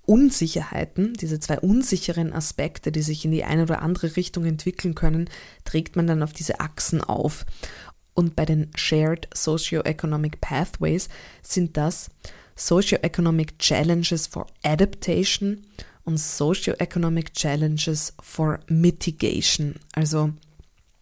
Unsicherheiten, 0.06 1.14
diese 1.14 1.40
zwei 1.40 1.60
unsicheren 1.60 2.34
Aspekte, 2.34 2.92
die 2.92 3.04
sich 3.04 3.26
in 3.26 3.32
die 3.32 3.44
eine 3.44 3.64
oder 3.64 3.82
andere 3.82 4.16
Richtung 4.16 4.44
entwickeln 4.46 4.96
können, 4.96 5.30
trägt 5.66 5.96
man 5.96 6.08
dann 6.08 6.24
auf 6.24 6.34
diese 6.34 6.60
Achsen 6.60 7.02
auf. 7.02 7.46
Und 8.16 8.36
bei 8.36 8.44
den 8.46 8.72
Shared 8.76 9.30
Socioeconomic 9.34 10.42
Pathways 10.42 11.10
sind 11.44 11.78
das 11.78 12.10
Socioeconomic 12.56 13.60
Challenges 13.60 14.28
for 14.28 14.48
Adaptation 14.64 15.62
und 16.04 16.18
Socioeconomic 16.18 17.34
Challenges 17.34 18.14
for 18.22 18.60
Mitigation. 18.68 19.76
Also 19.94 20.32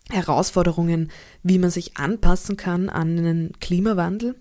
Herausforderungen, 0.09 1.11
wie 1.43 1.59
man 1.59 1.69
sich 1.69 1.97
anpassen 1.97 2.57
kann 2.57 2.89
an 2.89 3.17
den 3.17 3.51
Klimawandel 3.59 4.35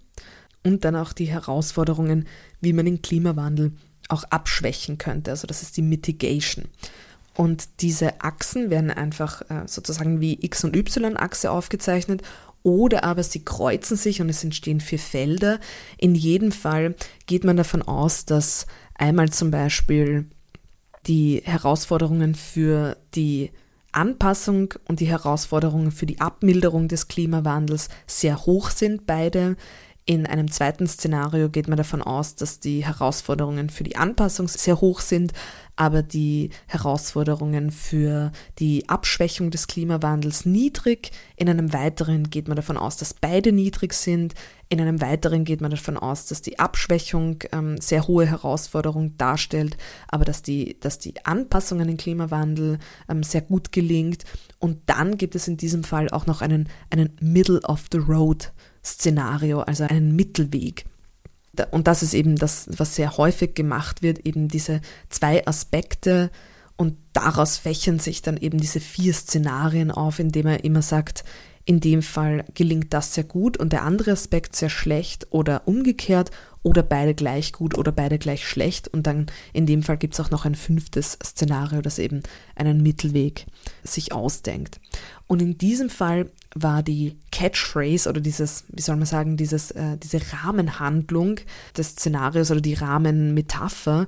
und 0.62 0.84
dann 0.84 0.96
auch 0.96 1.12
die 1.12 1.26
Herausforderungen, 1.26 2.26
wie 2.60 2.72
man 2.72 2.86
den 2.86 3.02
Klimawandel 3.02 3.72
auch 4.08 4.24
abschwächen 4.24 4.98
könnte. 4.98 5.30
Also 5.30 5.46
das 5.46 5.62
ist 5.62 5.76
die 5.76 5.82
Mitigation. 5.82 6.66
Und 7.34 7.68
diese 7.80 8.20
Achsen 8.22 8.70
werden 8.70 8.90
einfach 8.90 9.42
äh, 9.50 9.66
sozusagen 9.66 10.20
wie 10.20 10.38
X- 10.42 10.64
und 10.64 10.74
Y-Achse 10.74 11.50
aufgezeichnet 11.50 12.22
oder 12.62 13.04
aber 13.04 13.22
sie 13.22 13.44
kreuzen 13.44 13.96
sich 13.96 14.20
und 14.20 14.28
es 14.28 14.42
entstehen 14.42 14.80
vier 14.80 14.98
Felder. 14.98 15.60
In 15.98 16.14
jedem 16.14 16.50
Fall 16.50 16.96
geht 17.26 17.44
man 17.44 17.56
davon 17.56 17.82
aus, 17.82 18.24
dass 18.24 18.66
einmal 18.94 19.30
zum 19.30 19.50
Beispiel 19.50 20.26
die 21.06 21.42
Herausforderungen 21.44 22.34
für 22.34 22.96
die 23.14 23.52
Anpassung 23.96 24.74
und 24.88 25.00
die 25.00 25.08
Herausforderungen 25.08 25.90
für 25.90 26.06
die 26.06 26.20
Abmilderung 26.20 26.88
des 26.88 27.08
Klimawandels 27.08 27.88
sehr 28.06 28.44
hoch 28.46 28.70
sind, 28.70 29.06
beide. 29.06 29.56
In 30.08 30.24
einem 30.24 30.52
zweiten 30.52 30.86
Szenario 30.86 31.48
geht 31.48 31.66
man 31.66 31.76
davon 31.76 32.00
aus, 32.00 32.36
dass 32.36 32.60
die 32.60 32.86
Herausforderungen 32.86 33.70
für 33.70 33.82
die 33.82 33.96
Anpassung 33.96 34.46
sehr 34.46 34.80
hoch 34.80 35.00
sind, 35.00 35.32
aber 35.74 36.04
die 36.04 36.50
Herausforderungen 36.68 37.72
für 37.72 38.30
die 38.60 38.88
Abschwächung 38.88 39.50
des 39.50 39.66
Klimawandels 39.66 40.46
niedrig. 40.46 41.10
In 41.34 41.48
einem 41.48 41.72
weiteren 41.72 42.30
geht 42.30 42.46
man 42.46 42.54
davon 42.54 42.76
aus, 42.76 42.96
dass 42.96 43.14
beide 43.14 43.50
niedrig 43.50 43.94
sind. 43.94 44.34
In 44.68 44.80
einem 44.80 45.00
weiteren 45.00 45.44
geht 45.44 45.60
man 45.60 45.72
davon 45.72 45.96
aus, 45.96 46.26
dass 46.26 46.40
die 46.40 46.60
Abschwächung 46.60 47.38
ähm, 47.50 47.76
sehr 47.80 48.06
hohe 48.06 48.26
Herausforderung 48.26 49.18
darstellt, 49.18 49.76
aber 50.06 50.24
dass 50.24 50.40
die, 50.40 50.78
dass 50.78 51.00
die 51.00 51.14
Anpassung 51.26 51.80
an 51.80 51.88
den 51.88 51.96
Klimawandel 51.96 52.78
ähm, 53.08 53.24
sehr 53.24 53.40
gut 53.40 53.72
gelingt. 53.72 54.22
Und 54.60 54.82
dann 54.86 55.18
gibt 55.18 55.34
es 55.34 55.48
in 55.48 55.56
diesem 55.56 55.82
Fall 55.82 56.08
auch 56.10 56.26
noch 56.26 56.42
einen, 56.42 56.68
einen 56.90 57.10
Middle 57.20 57.60
of 57.62 57.86
the 57.90 57.98
Road 57.98 58.52
Szenario, 58.86 59.60
also 59.60 59.84
einen 59.84 60.14
Mittelweg. 60.14 60.86
Und 61.70 61.86
das 61.86 62.02
ist 62.02 62.14
eben 62.14 62.36
das, 62.36 62.68
was 62.76 62.94
sehr 62.94 63.16
häufig 63.16 63.54
gemacht 63.54 64.02
wird, 64.02 64.26
eben 64.26 64.48
diese 64.48 64.80
zwei 65.08 65.46
Aspekte 65.46 66.30
und 66.76 66.96
daraus 67.14 67.56
fächern 67.56 67.98
sich 67.98 68.20
dann 68.22 68.36
eben 68.36 68.58
diese 68.58 68.80
vier 68.80 69.14
Szenarien 69.14 69.90
auf, 69.90 70.18
indem 70.18 70.46
er 70.46 70.64
immer 70.64 70.82
sagt, 70.82 71.24
in 71.64 71.80
dem 71.80 72.02
Fall 72.02 72.44
gelingt 72.54 72.94
das 72.94 73.14
sehr 73.14 73.24
gut 73.24 73.56
und 73.56 73.72
der 73.72 73.82
andere 73.82 74.12
Aspekt 74.12 74.54
sehr 74.54 74.70
schlecht 74.70 75.26
oder 75.30 75.66
umgekehrt 75.66 76.30
oder 76.62 76.82
beide 76.82 77.12
gleich 77.12 77.52
gut 77.52 77.76
oder 77.76 77.90
beide 77.90 78.18
gleich 78.18 78.46
schlecht. 78.46 78.86
Und 78.86 79.06
dann 79.08 79.26
in 79.52 79.66
dem 79.66 79.82
Fall 79.82 79.96
gibt 79.96 80.14
es 80.14 80.20
auch 80.20 80.30
noch 80.30 80.44
ein 80.44 80.54
fünftes 80.54 81.18
Szenario, 81.24 81.82
das 81.82 81.98
eben 81.98 82.22
einen 82.54 82.82
Mittelweg 82.82 83.46
sich 83.82 84.12
ausdenkt. 84.12 84.80
Und 85.26 85.42
in 85.42 85.58
diesem 85.58 85.90
Fall 85.90 86.30
war 86.56 86.82
die 86.82 87.16
Catchphrase 87.32 88.08
oder 88.08 88.20
dieses, 88.20 88.64
wie 88.68 88.80
soll 88.82 88.96
man 88.96 89.06
sagen, 89.06 89.36
dieses, 89.36 89.70
äh, 89.72 89.98
diese 89.98 90.20
Rahmenhandlung 90.32 91.36
des 91.76 91.90
Szenarios 91.90 92.50
oder 92.50 92.62
die 92.62 92.74
Rahmenmetapher 92.74 94.06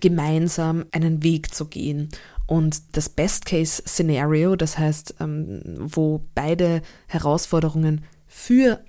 gemeinsam 0.00 0.84
einen 0.90 1.22
Weg 1.22 1.54
zu 1.54 1.66
gehen. 1.66 2.08
Und 2.46 2.96
das 2.96 3.08
Best-Case-Szenario, 3.08 4.56
das 4.56 4.76
heißt, 4.76 5.14
ähm, 5.20 5.62
wo 5.78 6.24
beide 6.34 6.82
Herausforderungen 7.06 8.04
für 8.26 8.80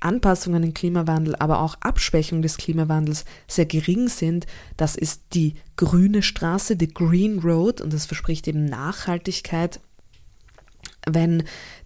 Anpassungen 0.00 0.56
an 0.56 0.62
den 0.62 0.74
Klimawandel, 0.74 1.36
aber 1.36 1.60
auch 1.60 1.76
Abschwächung 1.80 2.42
des 2.42 2.56
Klimawandels 2.56 3.24
sehr 3.46 3.66
gering 3.66 4.08
sind, 4.08 4.46
das 4.76 4.96
ist 4.96 5.22
die 5.34 5.54
grüne 5.76 6.22
Straße, 6.22 6.76
die 6.76 6.92
Green 6.92 7.38
Road, 7.40 7.80
und 7.80 7.92
das 7.92 8.06
verspricht 8.06 8.48
eben 8.48 8.64
Nachhaltigkeit. 8.64 9.80
Wenn 11.08 11.44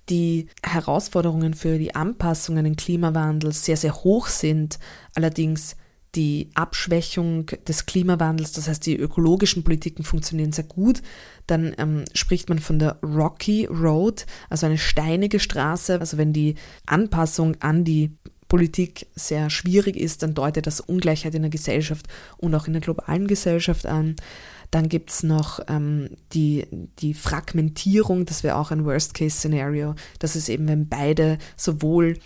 die 0.08 0.48
Herausforderungen 0.62 1.54
für 1.54 1.78
die 1.78 1.94
Anpassung 1.94 2.58
an 2.58 2.64
den 2.64 2.76
Klimawandel 2.76 3.52
sehr, 3.52 3.76
sehr 3.76 3.94
hoch 3.94 4.28
sind, 4.28 4.78
allerdings 5.14 5.76
die 6.14 6.50
Abschwächung 6.54 7.46
des 7.66 7.86
Klimawandels, 7.86 8.52
das 8.52 8.68
heißt 8.68 8.86
die 8.86 8.96
ökologischen 8.96 9.62
Politiken 9.62 10.04
funktionieren 10.04 10.52
sehr 10.52 10.64
gut, 10.64 11.02
dann 11.46 11.74
ähm, 11.78 12.04
spricht 12.14 12.48
man 12.48 12.58
von 12.58 12.78
der 12.78 12.98
Rocky 13.02 13.66
Road, 13.66 14.24
also 14.48 14.66
eine 14.66 14.78
steinige 14.78 15.38
Straße. 15.38 16.00
Also 16.00 16.16
wenn 16.16 16.32
die 16.32 16.54
Anpassung 16.86 17.56
an 17.60 17.84
die 17.84 18.16
Politik 18.48 19.06
sehr 19.14 19.50
schwierig 19.50 19.96
ist, 19.96 20.22
dann 20.22 20.34
deutet 20.34 20.66
das 20.66 20.80
Ungleichheit 20.80 21.34
in 21.34 21.42
der 21.42 21.50
Gesellschaft 21.50 22.06
und 22.38 22.54
auch 22.54 22.66
in 22.66 22.72
der 22.72 22.82
globalen 22.82 23.26
Gesellschaft 23.26 23.84
an. 23.84 24.16
Dann 24.70 24.88
gibt 24.88 25.10
es 25.10 25.22
noch 25.22 25.60
ähm, 25.68 26.10
die, 26.32 26.66
die 26.98 27.14
Fragmentierung, 27.14 28.26
das 28.26 28.42
wäre 28.42 28.56
auch 28.56 28.70
ein 28.70 28.84
Worst-Case-Szenario. 28.84 29.94
Das 30.18 30.36
ist 30.36 30.48
eben, 30.48 30.68
wenn 30.68 30.88
beide 30.88 31.38
sowohl 31.56 32.18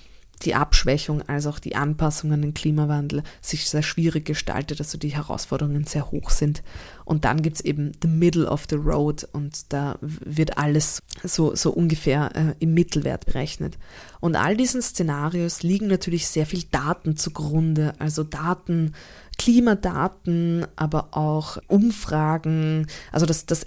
die 0.43 0.55
Abschwächung 0.55 1.23
als 1.29 1.47
auch 1.47 1.59
die 1.59 1.77
Anpassung 1.77 2.33
an 2.33 2.43
den 2.43 2.55
Klimawandel 2.55 3.23
sich 3.41 3.69
sehr 3.69 3.83
schwierig 3.83 4.25
gestaltet, 4.25 4.81
also 4.81 4.99
die 4.99 5.15
Herausforderungen 5.15 5.85
sehr 5.85 6.11
hoch 6.11 6.31
sind. 6.31 6.63
Und 7.05 7.25
dann 7.25 7.43
gibt 7.43 7.57
es 7.57 7.65
eben 7.65 7.93
the 8.01 8.09
middle 8.09 8.47
of 8.47 8.67
the 8.71 8.77
road 8.77 9.27
und 9.33 9.73
da 9.73 9.99
wird 10.01 10.59
alles 10.59 11.03
so, 11.23 11.55
so 11.55 11.71
ungefähr 11.71 12.31
äh, 12.35 12.55
im 12.61 12.75
Mittelwert 12.75 13.27
berechnet. 13.27 13.79
Und 14.21 14.37
all 14.37 14.57
diesen 14.57 14.83
Szenarios 14.83 15.63
liegen 15.63 15.89
natürlich 15.89 16.29
sehr 16.29 16.47
viel 16.47 16.65
Daten 16.71 17.17
zugrunde, 17.17 17.95
also 17.99 18.23
Daten, 18.23 18.95
Klimadaten, 19.39 20.67
aber 20.77 21.17
auch 21.17 21.59
Umfragen. 21.67 22.87
Also 23.11 23.27
das, 23.27 23.47
das 23.47 23.65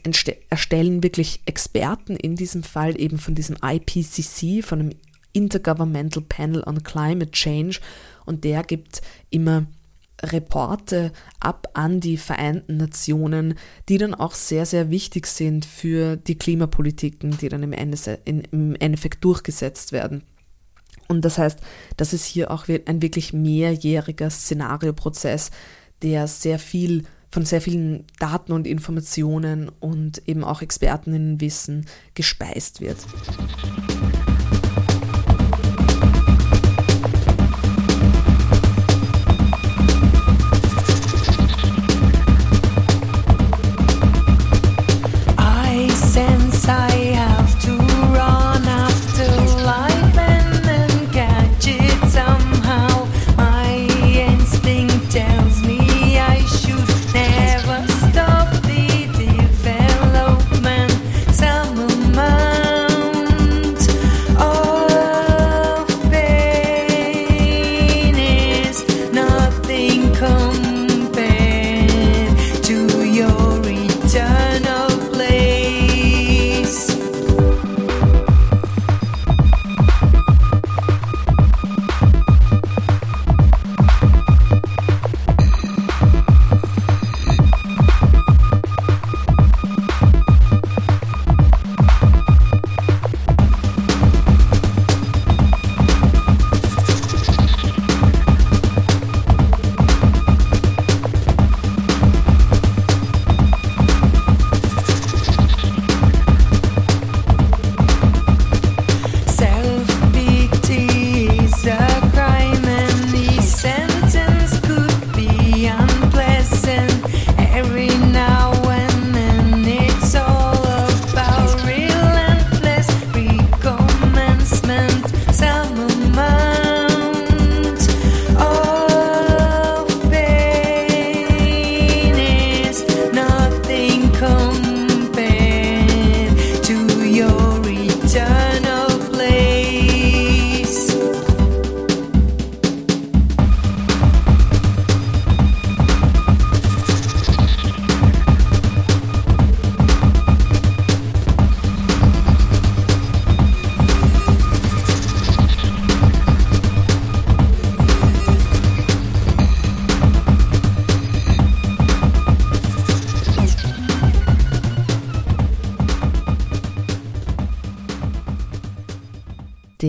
erstellen 0.49 1.03
wirklich 1.03 1.41
Experten 1.45 2.15
in 2.15 2.35
diesem 2.35 2.63
Fall 2.63 2.99
eben 2.99 3.17
von 3.17 3.35
diesem 3.35 3.57
IPCC, 3.61 4.63
von 4.63 4.79
dem 4.79 4.91
Intergovernmental 5.35 6.23
Panel 6.27 6.63
on 6.65 6.83
Climate 6.83 7.31
Change 7.31 7.79
und 8.25 8.43
der 8.43 8.63
gibt 8.63 9.01
immer 9.29 9.67
Reporte 10.23 11.11
ab 11.39 11.67
an 11.73 11.99
die 11.99 12.17
Vereinten 12.17 12.77
Nationen, 12.77 13.55
die 13.89 13.97
dann 13.97 14.13
auch 14.13 14.33
sehr, 14.33 14.65
sehr 14.65 14.89
wichtig 14.89 15.27
sind 15.27 15.65
für 15.65 16.15
die 16.15 16.37
Klimapolitiken, 16.37 17.37
die 17.37 17.49
dann 17.49 17.63
im, 17.63 17.73
Endeffekt 17.73 19.23
durchgesetzt 19.23 19.91
werden. 19.91 20.23
Und 21.07 21.23
das 21.23 21.37
heißt, 21.37 21.59
das 21.97 22.13
ist 22.13 22.25
hier 22.25 22.49
auch 22.49 22.67
ein 22.67 23.01
wirklich 23.01 23.33
mehrjähriger 23.33 24.29
Szenarioprozess, 24.29 25.51
der 26.01 26.27
sehr 26.27 26.59
viel 26.59 27.03
von 27.29 27.45
sehr 27.45 27.59
vielen 27.59 28.05
Daten 28.19 28.53
und 28.53 28.65
Informationen 28.65 29.69
und 29.81 30.25
eben 30.25 30.43
auch 30.43 30.61
Expertinnenwissen 30.61 31.85
gespeist 32.13 32.79
wird. 32.79 32.97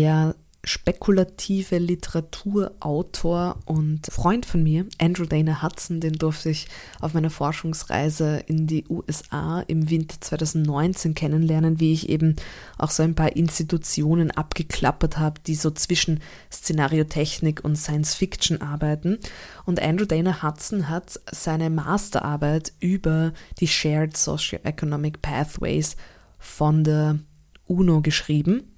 Der 0.06 0.36
spekulative 0.62 1.78
Literaturautor 1.78 3.56
und 3.64 4.06
Freund 4.06 4.46
von 4.46 4.62
mir, 4.62 4.86
Andrew 4.98 5.24
Dana 5.24 5.62
Hudson, 5.62 6.00
den 6.00 6.14
durfte 6.14 6.50
ich 6.50 6.68
auf 7.00 7.12
meiner 7.14 7.30
Forschungsreise 7.30 8.42
in 8.46 8.68
die 8.68 8.84
USA 8.88 9.60
im 9.66 9.90
Winter 9.90 10.20
2019 10.20 11.14
kennenlernen, 11.14 11.80
wie 11.80 11.92
ich 11.92 12.08
eben 12.08 12.36
auch 12.78 12.90
so 12.90 13.02
ein 13.02 13.16
paar 13.16 13.34
Institutionen 13.34 14.30
abgeklappert 14.30 15.18
habe, 15.18 15.40
die 15.44 15.56
so 15.56 15.70
zwischen 15.70 16.20
Szenariotechnik 16.52 17.64
und 17.64 17.76
Science 17.76 18.14
Fiction 18.14 18.60
arbeiten. 18.60 19.18
Und 19.64 19.80
Andrew 19.80 20.04
Dana 20.04 20.42
Hudson 20.42 20.88
hat 20.88 21.20
seine 21.32 21.68
Masterarbeit 21.68 22.72
über 22.78 23.32
die 23.58 23.68
Shared 23.68 24.16
Socioeconomic 24.16 25.20
Pathways 25.20 25.96
von 26.38 26.84
der 26.84 27.18
UNO 27.66 28.02
geschrieben 28.02 28.72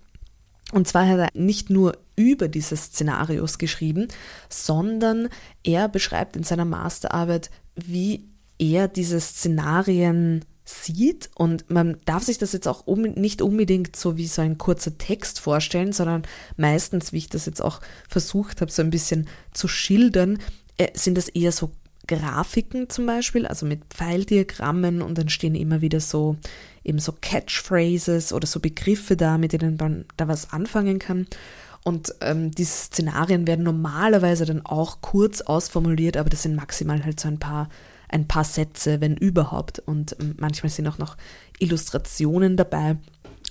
und 0.72 0.86
zwar 0.86 1.06
hat 1.08 1.18
er 1.18 1.28
nicht 1.34 1.70
nur 1.70 1.96
über 2.16 2.48
diese 2.48 2.76
Szenarios 2.76 3.58
geschrieben, 3.58 4.08
sondern 4.48 5.28
er 5.64 5.88
beschreibt 5.88 6.36
in 6.36 6.42
seiner 6.42 6.64
Masterarbeit, 6.66 7.50
wie 7.74 8.28
er 8.58 8.88
diese 8.88 9.20
Szenarien 9.20 10.44
sieht. 10.64 11.30
Und 11.34 11.70
man 11.70 11.96
darf 12.04 12.24
sich 12.24 12.36
das 12.36 12.52
jetzt 12.52 12.68
auch 12.68 12.86
nicht 12.86 13.40
unbedingt 13.40 13.96
so 13.96 14.16
wie 14.18 14.26
so 14.26 14.42
ein 14.42 14.58
kurzer 14.58 14.98
Text 14.98 15.40
vorstellen, 15.40 15.92
sondern 15.92 16.22
meistens, 16.56 17.12
wie 17.12 17.18
ich 17.18 17.28
das 17.28 17.46
jetzt 17.46 17.62
auch 17.62 17.80
versucht 18.08 18.60
habe, 18.60 18.70
so 18.70 18.82
ein 18.82 18.90
bisschen 18.90 19.28
zu 19.54 19.68
schildern, 19.68 20.38
äh, 20.76 20.88
sind 20.94 21.16
das 21.16 21.28
eher 21.28 21.52
so 21.52 21.70
Grafiken 22.06 22.88
zum 22.88 23.06
Beispiel, 23.06 23.46
also 23.46 23.66
mit 23.66 23.84
Pfeildiagrammen 23.90 25.02
und 25.02 25.16
dann 25.18 25.28
stehen 25.28 25.54
immer 25.54 25.80
wieder 25.82 26.00
so 26.00 26.36
eben 26.88 26.98
so 26.98 27.12
Catchphrases 27.20 28.32
oder 28.32 28.46
so 28.46 28.60
Begriffe 28.60 29.16
da, 29.16 29.38
mit 29.38 29.52
denen 29.52 29.76
man 29.76 30.04
da 30.16 30.26
was 30.28 30.52
anfangen 30.52 30.98
kann. 30.98 31.26
Und 31.84 32.14
ähm, 32.20 32.50
diese 32.50 32.72
Szenarien 32.72 33.46
werden 33.46 33.64
normalerweise 33.64 34.44
dann 34.44 34.64
auch 34.66 35.00
kurz 35.00 35.40
ausformuliert, 35.40 36.16
aber 36.16 36.28
das 36.28 36.42
sind 36.42 36.56
maximal 36.56 37.04
halt 37.04 37.20
so 37.20 37.28
ein 37.28 37.38
paar, 37.38 37.68
ein 38.08 38.26
paar 38.26 38.44
Sätze, 38.44 39.00
wenn 39.00 39.16
überhaupt. 39.16 39.78
Und 39.78 40.16
ähm, 40.20 40.34
manchmal 40.38 40.70
sind 40.70 40.88
auch 40.88 40.98
noch 40.98 41.16
Illustrationen 41.58 42.56
dabei. 42.56 42.96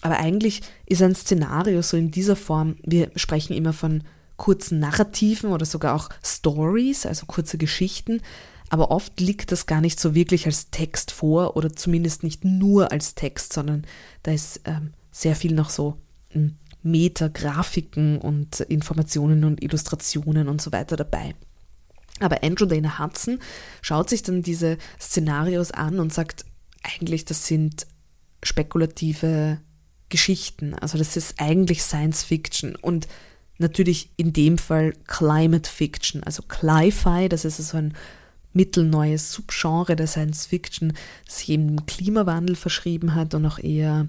Aber 0.01 0.17
eigentlich 0.17 0.61
ist 0.85 1.01
ein 1.01 1.15
Szenario 1.15 1.81
so 1.81 1.97
in 1.97 2.11
dieser 2.11 2.35
Form, 2.35 2.75
wir 2.83 3.09
sprechen 3.15 3.53
immer 3.53 3.73
von 3.73 4.03
kurzen 4.35 4.79
Narrativen 4.79 5.51
oder 5.51 5.65
sogar 5.65 5.95
auch 5.95 6.09
Stories, 6.23 7.05
also 7.05 7.25
kurze 7.25 7.57
Geschichten. 7.57 8.21
Aber 8.69 8.91
oft 8.91 9.19
liegt 9.19 9.51
das 9.51 9.65
gar 9.65 9.81
nicht 9.81 9.99
so 9.99 10.13
wirklich 10.13 10.45
als 10.45 10.69
Text 10.71 11.11
vor 11.11 11.55
oder 11.55 11.73
zumindest 11.73 12.23
nicht 12.23 12.43
nur 12.43 12.91
als 12.91 13.15
Text, 13.15 13.53
sondern 13.53 13.85
da 14.23 14.31
ist 14.31 14.61
ähm, 14.65 14.93
sehr 15.11 15.35
viel 15.35 15.53
noch 15.53 15.69
so 15.69 15.97
ähm, 16.31 16.57
Metagrafiken 16.83 18.17
und 18.17 18.59
Informationen 18.61 19.43
und 19.43 19.63
Illustrationen 19.63 20.47
und 20.47 20.61
so 20.61 20.71
weiter 20.71 20.95
dabei. 20.95 21.35
Aber 22.19 22.43
Andrew 22.43 22.65
Dana 22.65 22.99
Hudson 22.99 23.39
schaut 23.81 24.09
sich 24.09 24.23
dann 24.23 24.41
diese 24.41 24.77
Szenarios 24.99 25.71
an 25.71 25.99
und 25.99 26.13
sagt, 26.13 26.45
eigentlich 26.81 27.25
das 27.25 27.45
sind 27.45 27.85
spekulative 28.43 29.59
Geschichten. 30.09 30.73
Also 30.73 30.97
das 30.97 31.17
ist 31.17 31.35
eigentlich 31.39 31.83
Science 31.83 32.23
Fiction. 32.23 32.75
Und 32.75 33.07
natürlich 33.57 34.11
in 34.17 34.33
dem 34.33 34.57
Fall 34.57 34.93
Climate 35.05 35.69
Fiction, 35.69 36.23
also 36.23 36.43
Cli-Fi, 36.43 37.29
das 37.29 37.45
ist 37.45 37.57
so 37.57 37.77
ein 37.77 37.93
mittelneues 38.57 39.31
Subgenre 39.31 39.95
der 39.95 40.07
Science 40.07 40.45
Fiction, 40.45 40.93
das 41.25 41.37
sich 41.37 41.49
eben 41.49 41.67
dem 41.67 41.85
Klimawandel 41.85 42.57
verschrieben 42.57 43.15
hat 43.15 43.33
und 43.33 43.45
auch 43.45 43.59
eher 43.59 44.07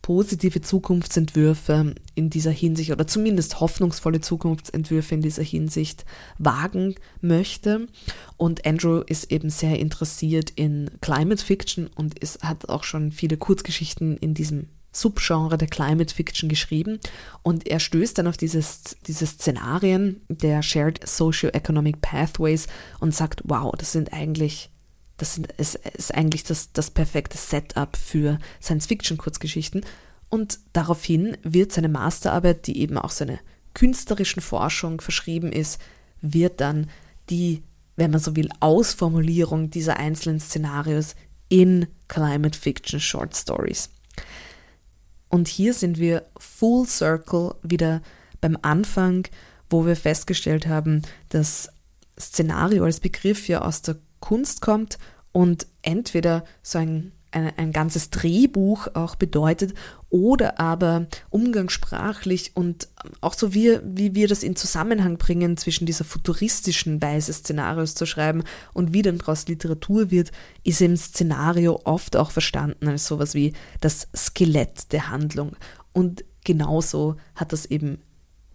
positive 0.00 0.62
Zukunftsentwürfe 0.62 1.94
in 2.14 2.30
dieser 2.30 2.52
Hinsicht 2.52 2.92
oder 2.92 3.06
zumindest 3.06 3.60
hoffnungsvolle 3.60 4.20
Zukunftsentwürfe 4.20 5.14
in 5.14 5.20
dieser 5.20 5.42
Hinsicht 5.42 6.06
wagen 6.38 6.94
möchte. 7.20 7.88
Und 8.36 8.64
Andrew 8.64 9.02
ist 9.06 9.30
eben 9.30 9.50
sehr 9.50 9.78
interessiert 9.78 10.50
in 10.54 10.90
Climate 11.02 11.44
Fiction 11.44 11.88
und 11.94 12.18
ist, 12.18 12.42
hat 12.42 12.68
auch 12.68 12.84
schon 12.84 13.12
viele 13.12 13.36
Kurzgeschichten 13.36 14.16
in 14.16 14.32
diesem 14.32 14.68
Subgenre 15.00 15.58
der 15.58 15.68
Climate 15.68 16.14
Fiction 16.14 16.48
geschrieben 16.48 16.98
und 17.42 17.66
er 17.66 17.80
stößt 17.80 18.18
dann 18.18 18.26
auf 18.26 18.36
dieses, 18.36 18.96
diese 19.06 19.26
Szenarien 19.26 20.20
der 20.28 20.62
Shared 20.62 21.06
Socio-Economic 21.06 22.00
Pathways 22.00 22.66
und 23.00 23.14
sagt, 23.14 23.42
wow, 23.44 23.72
das 23.76 23.92
sind 23.92 24.12
eigentlich, 24.12 24.70
das 25.16 25.34
sind, 25.34 25.48
es 25.56 25.74
ist 25.74 26.14
eigentlich 26.14 26.44
das, 26.44 26.72
das 26.72 26.90
perfekte 26.90 27.38
Setup 27.38 27.96
für 27.96 28.38
Science-Fiction-Kurzgeschichten 28.60 29.84
und 30.30 30.58
daraufhin 30.72 31.36
wird 31.42 31.72
seine 31.72 31.88
Masterarbeit, 31.88 32.66
die 32.66 32.78
eben 32.78 32.98
auch 32.98 33.10
seiner 33.10 33.38
künstlerischen 33.74 34.42
Forschung 34.42 35.00
verschrieben 35.00 35.52
ist, 35.52 35.80
wird 36.20 36.60
dann 36.60 36.90
die, 37.30 37.62
wenn 37.96 38.10
man 38.10 38.20
so 38.20 38.36
will, 38.36 38.48
Ausformulierung 38.60 39.70
dieser 39.70 39.98
einzelnen 39.98 40.40
Szenarios 40.40 41.14
in 41.48 41.86
Climate 42.08 42.58
Fiction 42.58 43.00
Short 43.00 43.36
Stories. 43.36 43.90
Und 45.28 45.48
hier 45.48 45.74
sind 45.74 45.98
wir 45.98 46.26
full 46.38 46.86
circle 46.86 47.54
wieder 47.62 48.02
beim 48.40 48.56
Anfang, 48.62 49.26
wo 49.68 49.84
wir 49.86 49.96
festgestellt 49.96 50.66
haben, 50.66 51.02
dass 51.28 51.68
Szenario 52.18 52.84
als 52.84 53.00
Begriff 53.00 53.48
ja 53.48 53.62
aus 53.62 53.82
der 53.82 53.96
Kunst 54.20 54.60
kommt 54.60 54.98
und 55.32 55.66
entweder 55.82 56.44
so 56.62 56.78
ein 56.78 57.12
ein, 57.30 57.52
ein 57.56 57.72
ganzes 57.72 58.10
Drehbuch 58.10 58.88
auch 58.94 59.14
bedeutet 59.14 59.74
oder 60.10 60.58
aber 60.58 61.06
umgangssprachlich 61.30 62.52
und 62.54 62.88
auch 63.20 63.34
so 63.34 63.52
wie, 63.54 63.78
wie 63.82 64.14
wir 64.14 64.28
das 64.28 64.42
in 64.42 64.56
Zusammenhang 64.56 65.18
bringen 65.18 65.56
zwischen 65.56 65.86
dieser 65.86 66.04
futuristischen 66.04 67.02
Weise 67.02 67.32
Szenarios 67.32 67.94
zu 67.94 68.06
schreiben 68.06 68.44
und 68.72 68.94
wie 68.94 69.02
dann 69.02 69.18
daraus 69.18 69.46
Literatur 69.48 70.10
wird, 70.10 70.32
ist 70.64 70.80
im 70.80 70.96
Szenario 70.96 71.80
oft 71.84 72.16
auch 72.16 72.30
verstanden 72.30 72.88
als 72.88 73.06
sowas 73.06 73.34
wie 73.34 73.52
das 73.80 74.08
Skelett 74.16 74.92
der 74.92 75.10
Handlung. 75.10 75.56
Und 75.92 76.24
genauso 76.44 77.16
hat 77.34 77.52
das 77.52 77.66
eben 77.66 77.98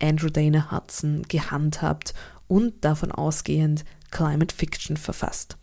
Andrew 0.02 0.30
Dana 0.30 0.72
Hudson 0.72 1.24
gehandhabt 1.28 2.14
und 2.48 2.84
davon 2.84 3.12
ausgehend 3.12 3.86
Climate 4.12 4.54
Fiction 4.54 4.98
verfasst. 4.98 5.58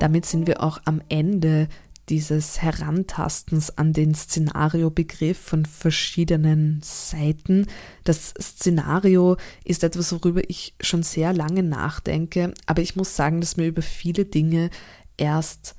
Damit 0.00 0.24
sind 0.24 0.46
wir 0.46 0.62
auch 0.62 0.80
am 0.86 1.02
Ende 1.10 1.68
dieses 2.08 2.60
Herantastens 2.60 3.76
an 3.78 3.92
den 3.92 4.14
Szenariobegriff 4.14 5.38
von 5.38 5.64
verschiedenen 5.66 6.80
Seiten. 6.82 7.66
Das 8.02 8.34
Szenario 8.40 9.36
ist 9.64 9.84
etwas, 9.84 10.12
worüber 10.12 10.40
ich 10.48 10.74
schon 10.80 11.04
sehr 11.04 11.32
lange 11.32 11.62
nachdenke, 11.62 12.52
aber 12.66 12.82
ich 12.82 12.96
muss 12.96 13.14
sagen, 13.14 13.40
dass 13.40 13.58
mir 13.58 13.68
über 13.68 13.82
viele 13.82 14.24
Dinge 14.24 14.70
erst, 15.18 15.76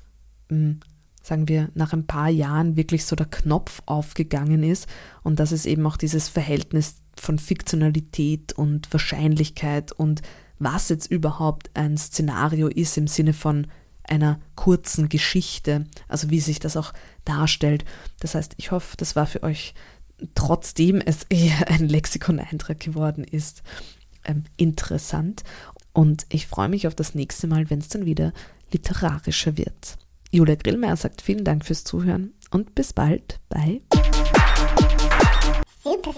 hm, 0.48 0.80
sagen 1.22 1.48
wir, 1.48 1.68
nach 1.74 1.92
ein 1.92 2.06
paar 2.06 2.30
Jahren 2.30 2.76
wirklich 2.76 3.04
so 3.04 3.14
der 3.14 3.26
Knopf 3.26 3.82
aufgegangen 3.86 4.62
ist 4.62 4.86
und 5.22 5.38
das 5.38 5.52
ist 5.52 5.66
eben 5.66 5.84
auch 5.86 5.98
dieses 5.98 6.28
Verhältnis 6.28 7.02
von 7.20 7.38
Fiktionalität 7.38 8.54
und 8.54 8.90
Wahrscheinlichkeit 8.92 9.92
und 9.92 10.22
was 10.58 10.88
jetzt 10.88 11.10
überhaupt 11.10 11.70
ein 11.74 11.98
Szenario 11.98 12.68
ist 12.68 12.96
im 12.96 13.08
Sinne 13.08 13.32
von 13.32 13.66
einer 14.04 14.40
kurzen 14.56 15.08
Geschichte, 15.08 15.86
also 16.08 16.30
wie 16.30 16.40
sich 16.40 16.60
das 16.60 16.76
auch 16.76 16.92
darstellt. 17.24 17.84
Das 18.20 18.34
heißt, 18.34 18.54
ich 18.56 18.70
hoffe, 18.70 18.96
das 18.96 19.16
war 19.16 19.26
für 19.26 19.42
euch, 19.42 19.74
trotzdem 20.34 21.00
es 21.00 21.24
eher 21.28 21.68
ein 21.68 21.88
Lexikon-Eintrag 21.88 22.80
geworden 22.80 23.24
ist, 23.24 23.62
ähm, 24.24 24.44
interessant. 24.56 25.44
Und 25.92 26.26
ich 26.30 26.46
freue 26.46 26.68
mich 26.68 26.86
auf 26.86 26.94
das 26.94 27.14
nächste 27.14 27.46
Mal, 27.46 27.70
wenn 27.70 27.80
es 27.80 27.88
dann 27.88 28.06
wieder 28.06 28.32
literarischer 28.72 29.56
wird. 29.56 29.98
Julia 30.30 30.54
Grillmeier 30.54 30.96
sagt 30.96 31.20
vielen 31.20 31.44
Dank 31.44 31.66
fürs 31.66 31.84
Zuhören 31.84 32.32
und 32.50 32.74
bis 32.74 32.92
bald. 32.94 33.38
Bye. 33.50 33.82
Super 35.82 36.14